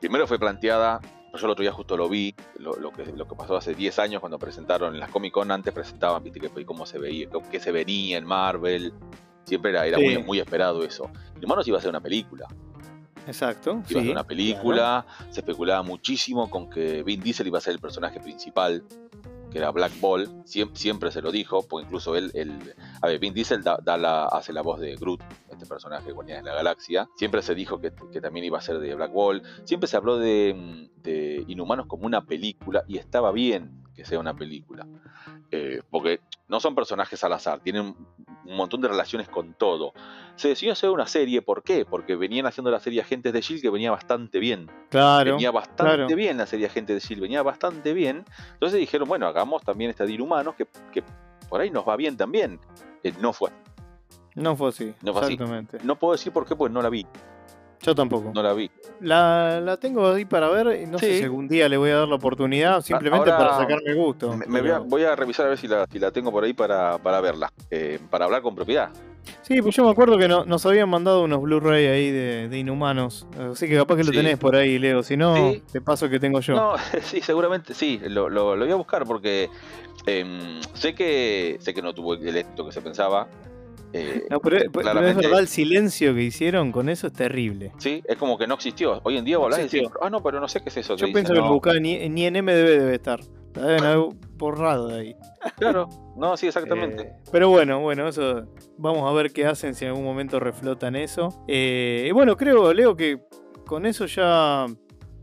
[0.00, 1.00] primero fue planteada,
[1.36, 3.98] yo el otro día justo lo vi, lo, lo que, lo que pasó hace 10
[3.98, 7.60] años cuando presentaron en las Comic Con, antes presentaban, viste, que, cómo se veía, qué
[7.60, 8.92] se venía en Marvel,
[9.44, 10.04] siempre era, era Sí.
[10.04, 11.10] muy, muy esperado eso.
[11.36, 12.46] Inhumanos iba a ser una película,
[13.26, 13.82] Exacto.
[13.88, 17.72] iba a ser una película, se especulaba muchísimo con que Vin Diesel iba a ser
[17.74, 18.82] el personaje principal,
[19.56, 23.62] era Black Ball, siempre, se lo dijo, porque incluso él, él- a ver, Vin Diesel
[23.62, 27.54] da, hace la voz de Groot, este personaje de Guardianes de la Galaxia, siempre se
[27.54, 27.90] dijo que,
[28.20, 32.06] también iba a ser de Black Ball, siempre se habló de, mm, de Inhumanos como
[32.06, 34.86] una película, y estaba bien que sea una película,
[35.50, 37.96] Eh, porque no son personajes al azar, tienen
[38.44, 39.92] un montón de relaciones con todo.
[40.36, 41.84] Se decidió hacer una serie, ¿por qué?
[41.84, 44.70] Porque venían haciendo la serie Agentes de Shield que venía bastante bien.
[44.90, 45.32] Claro.
[45.32, 46.06] venía bastante claro.
[46.14, 48.24] bien la serie Agentes de Shield, venía bastante bien.
[48.52, 51.02] Entonces dijeron, bueno, hagamos también esta de Inhumanos, que, que
[51.48, 52.60] por ahí nos va bien también.
[53.02, 53.50] Eh, no fue.
[54.34, 54.94] No fue así.
[55.00, 55.32] No fue así.
[55.32, 55.78] exactamente.
[55.82, 57.06] No puedo decir por qué, pues no la vi.
[57.82, 58.32] Yo tampoco.
[58.34, 58.70] No la vi.
[59.00, 60.80] La, la tengo ahí para ver.
[60.82, 63.58] y No sé si algún día le voy a dar la oportunidad, simplemente ahora para
[63.58, 64.32] sacarme gusto.
[64.36, 66.42] Me, me voy, a, voy a revisar a ver si la, si la tengo por
[66.44, 67.52] ahí para, para verla.
[67.70, 68.90] eh, para hablar con propiedad.
[69.42, 72.58] Sí, pues yo me acuerdo que no- nos habían mandado unos Blu-ray ahí de, de
[72.58, 73.26] Inhumanos.
[73.52, 74.16] Así que capaz que lo Sí.
[74.16, 75.02] tenés por ahí, Leo.
[75.02, 75.62] Si no, Sí.
[75.72, 76.54] te paso que tengo yo.
[76.54, 78.00] No, sí, seguramente sí.
[78.04, 79.48] Lo, lo- lo voy a buscar porque
[80.06, 83.26] em, sé que sé que no tuvo el éxito que se pensaba.
[83.92, 87.72] Eh, No, pero, pero es verdad, el silencio que hicieron con eso es terrible.
[87.78, 89.00] Sí, es como que no existió.
[89.04, 90.96] Hoy en día vos No y decís, ah, no, pero no sé qué es eso.
[90.96, 91.52] Yo pienso dicen, que no.
[91.52, 93.20] buscaba ni, ni en MDB debe estar.
[93.52, 95.16] Deben haber borrado de ahí.
[95.56, 97.02] Claro, no, sí, exactamente.
[97.02, 98.46] Eh, pero bueno, bueno, eso.
[98.76, 101.42] Vamos a ver qué hacen si en algún momento reflotan eso.
[101.48, 103.18] Eh, bueno, creo, Leo, que
[103.66, 104.66] con eso ya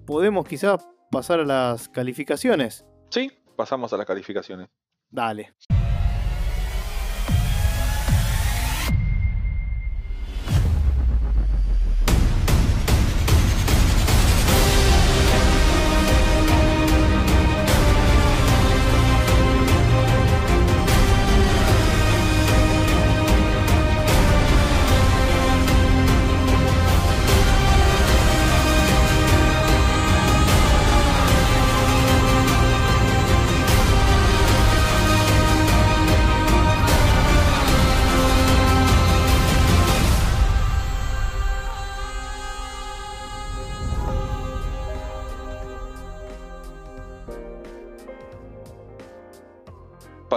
[0.08, 2.86] podemos quizás pasar a las calificaciones.
[3.10, 4.70] Sí, pasamos a las calificaciones.
[5.12, 5.54] Dale.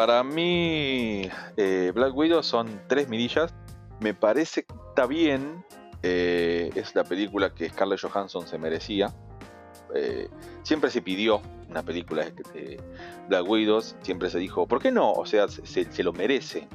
[0.06, 3.52] Para mí, eh, Black Widow son tres mirillas.
[3.98, 5.64] Me parece que está bien.
[6.04, 9.12] eh, es la película que Scarlett Johansson se merecía.
[9.96, 10.28] Eh,
[10.62, 12.80] siempre se pidió una película de
[13.28, 13.80] Black Widow.
[14.02, 15.10] Siempre se dijo, ¿por qué no?
[15.10, 16.68] O sea, se, lo merece.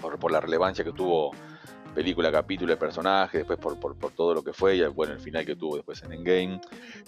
[0.00, 1.32] Por la relevancia que tuvo
[1.94, 5.20] película, capítulo, el personaje, después por, por, por todo lo que fue, y bueno, el
[5.20, 6.60] final que tuvo después en Endgame.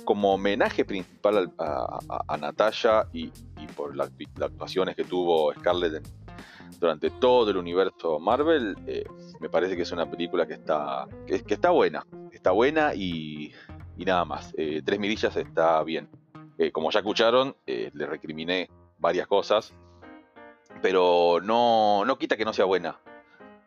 [0.04, 2.36] Como homenaje principal al- a, a- a
[3.12, 4.08] y, y por la-
[4.38, 6.06] las actuaciones que tuvo Scarlett
[6.78, 9.04] durante todo el universo Marvel, eh,
[9.40, 12.06] me parece que es una película que está, que, está buena.
[12.32, 13.52] Está buena y,
[13.96, 14.52] y nada más.
[14.56, 16.08] Eh, Tres mirillas está bien.
[16.58, 17.56] Eh, como ya escucharon,
[17.92, 18.68] le recriminé
[18.98, 19.74] varias cosas,
[20.82, 22.98] pero no, no quita que no sea buena.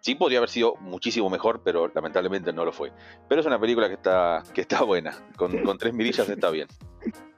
[0.01, 2.91] Sí podría haber sido muchísimo mejor, pero lamentablemente no lo fue.
[3.27, 5.13] Pero es una película que está, que está buena.
[5.35, 6.67] Con, con tres mirillas está bien.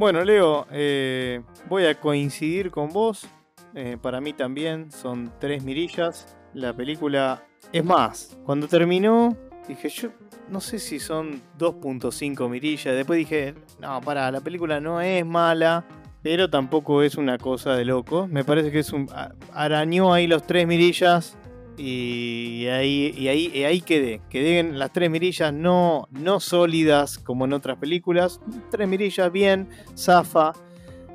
[0.00, 3.26] Bueno, Leo, eh, voy a coincidir con vos.
[3.74, 6.38] Eh, para mí también son tres mirillas.
[6.54, 7.44] La película.
[7.70, 9.36] Es más, cuando terminó,
[9.68, 10.08] dije yo.
[10.48, 12.94] No sé si son 2.5 mirillas.
[12.94, 15.84] Después dije, no, para, la película no es mala,
[16.22, 18.26] pero tampoco es una cosa de loco.
[18.26, 19.06] Me parece que es un.
[19.52, 21.36] Arañó ahí los tres mirillas.
[21.82, 24.20] Y ahí, ahí, ahí quedé.
[24.28, 28.38] Quedé en las tres mirillas no, no sólidas como en otras películas.
[28.70, 29.66] Tres mirillas bien,
[29.96, 30.52] zafa.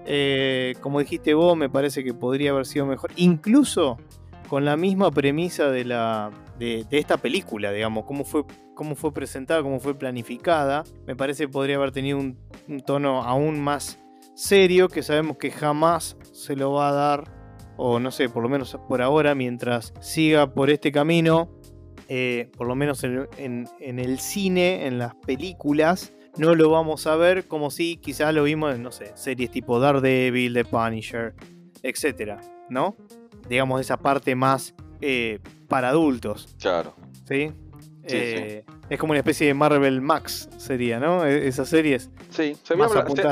[0.08, 3.12] Eh, como dijiste vos, me parece que podría haber sido mejor.
[3.16, 4.00] Incluso
[4.50, 8.44] con la misma premisa de, la, de, esta película, digamos, cómo fue,
[8.74, 10.84] cómo fue presentada, cómo fue planificada.
[11.06, 12.38] Me parece que podría haber tenido un
[12.88, 14.00] tono aún más
[14.34, 17.35] serio que sabemos que jamás se lo va a dar,
[17.78, 21.50] o no sé, por lo menos por ahora, mientras siga por este camino,
[22.08, 27.08] eh, por lo menos en, en- en el cine, en las películas, no lo vamos
[27.08, 31.34] a ver como si quizás lo vimos en, no sé, series tipo Daredevil, The Punisher,
[31.82, 32.96] etcétera, ¿no?
[33.50, 36.94] Digamos esa parte más eh, para adultos, Claro.
[37.28, 37.52] ¿sí?
[38.08, 41.26] Sí, Eh, Es como una especie de Marvel Max, sería, ¿no?
[41.26, 42.12] E- Esas series.
[42.30, 42.56] Sí,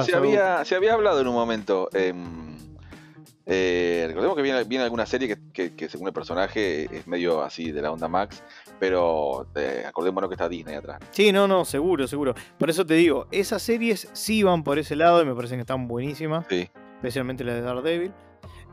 [0.04, 1.90] se había, se había hablado en un momento.
[1.94, 2.53] em,
[3.46, 7.82] eh, recordemos que viene, viene alguna serie que, según el personaje es medio así de
[7.82, 8.42] la onda Max,
[8.80, 11.00] pero eh, acordémonos que está Disney atrás.
[11.12, 12.36] Sí, no, no, seguro, seguro.
[12.58, 15.62] Por eso te digo, esas series sí van por ese lado y me parecen que
[15.62, 16.46] están buenísimas.
[16.50, 16.70] Sí.
[16.96, 18.14] Especialmente la de Daredevil.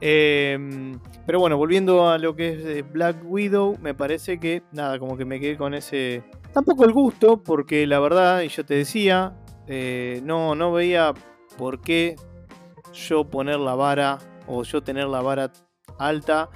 [0.01, 5.17] Em, pero bueno, volviendo a lo que es Black Widow, me parece que, nada, como
[5.17, 6.23] que me quedé con ese...
[6.55, 9.37] Tampoco el gusto, porque la verdad, y yo te decía,
[9.67, 11.13] eh, no, no veía
[11.59, 12.17] por qué
[12.93, 14.19] yo poner la vara
[14.51, 15.53] o yo tener la vara
[15.99, 16.51] alta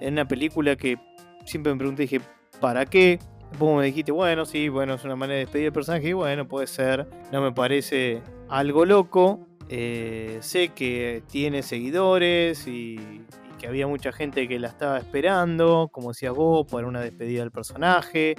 [0.00, 0.98] en una película que
[1.44, 2.20] siempre me pregunté, dije,
[2.60, 3.18] ¿para qué?
[3.58, 6.48] Vos me dijiste, bueno, sí, bueno, es una manera de despedir el personaje, y bueno,
[6.48, 9.46] puede ser, no me parece algo loco.
[9.68, 13.24] Eh, sé que tiene seguidores y,
[13.58, 17.52] que había mucha gente que la estaba esperando, como decías vos, para una despedida del
[17.52, 18.34] personaje,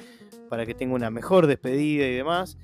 [0.49, 2.57] para que tenga una mejor despedida y demás.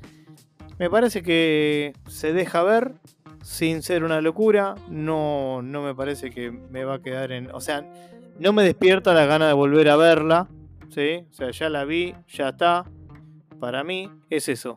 [0.82, 2.95] Me parece que se deja ver
[3.44, 4.74] sin ser una locura.
[4.90, 7.53] No, no me parece que me va a quedar en.
[7.53, 7.86] O sea,
[8.40, 10.49] no me despierta la gana de volver a verla.
[10.90, 11.24] ¿sí?
[11.30, 12.86] O sea, ya la vi, ya está.
[13.60, 14.74] Para mí es eso.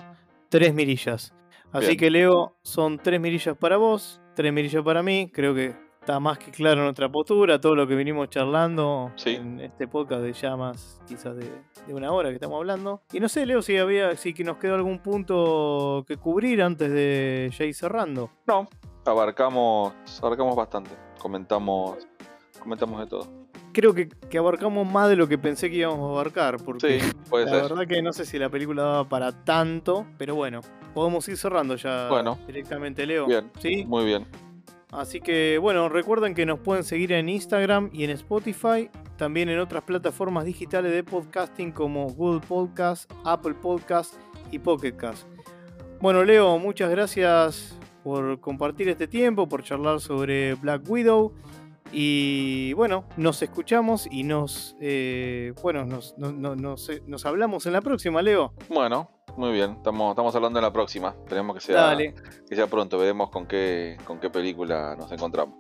[0.51, 1.33] Tres mirillas.
[1.73, 5.31] Así que Leo, son tres mirillas para vos, tres mirillas para mí.
[5.33, 5.75] Creo que
[6.05, 10.35] está más que claro nuestra postura, todo lo que vinimos charlando en este podcast de
[10.35, 11.51] ya más quizás de,
[11.89, 13.01] una hora que estamos hablando.
[13.11, 16.93] Y no sé, Leo, si había, si que nos quedó algún punto que cubrir antes
[16.93, 18.29] de ya ir cerrando.
[18.47, 18.69] No,
[19.07, 20.91] abarcamos, abarcamos bastante.
[21.19, 22.07] Comentamos,
[22.61, 23.27] comentamos de todo.
[23.73, 26.59] Creo que, abarcamos más de lo que pensé que íbamos a abarcar.
[26.63, 27.01] Porque
[27.33, 30.61] la verdad que no sé si la película daba para tanto, pero bueno,
[30.93, 33.27] podemos ir cerrando ya bueno, directamente, Leo.
[33.27, 33.87] Bien, ¿Sí?
[33.87, 34.27] muy bien.
[34.95, 39.59] Así que bueno, recuerden que nos pueden seguir en Instagram y en Spotify, también en
[39.59, 44.15] otras plataformas digitales de podcasting como Google Podcast, Apple Podcast
[44.53, 45.27] y Pocket Cast.
[46.01, 51.33] Bueno, Leo, muchas gracias por compartir este tiempo, por charlar sobre Black Widow.
[51.97, 58.53] Y bueno, nos escuchamos y nos, eh, bueno, nos, nos hablamos en la próxima, Leo.
[58.69, 61.15] Bueno, muy bien, estamos, estamos hablando en la próxima.
[61.25, 62.99] Esperemos que sea, que sea pronto.
[62.99, 65.57] Veremos con qué, con qué película nos encontramos.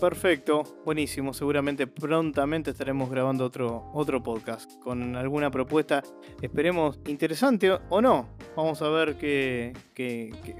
[0.00, 1.32] Perfecto, buenísimo.
[1.32, 6.02] Seguramente prontamente estaremos grabando otro, otro podcast con alguna propuesta,
[6.42, 8.28] esperemos interesante o no.
[8.56, 9.72] Vamos a ver que,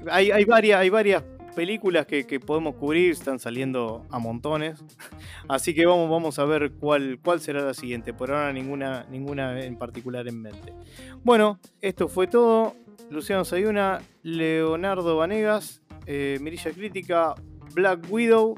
[0.09, 1.23] hay, hay, varias, hay varias
[1.57, 4.85] películas que, podemos cubrir, están saliendo a montones.
[5.49, 8.13] Así que vamos, vamos a ver cuál, cuál será la siguiente.
[8.13, 10.75] Por ahora ninguna, ninguna en particular en mente.
[11.23, 12.75] Bueno, esto fue todo.
[13.09, 17.33] Luciano Sayuna, Leonardo Vanegas, eh, Mirilla Crítica,
[17.73, 18.53] Black Widow.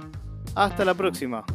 [0.56, 1.46] Hasta la próxima.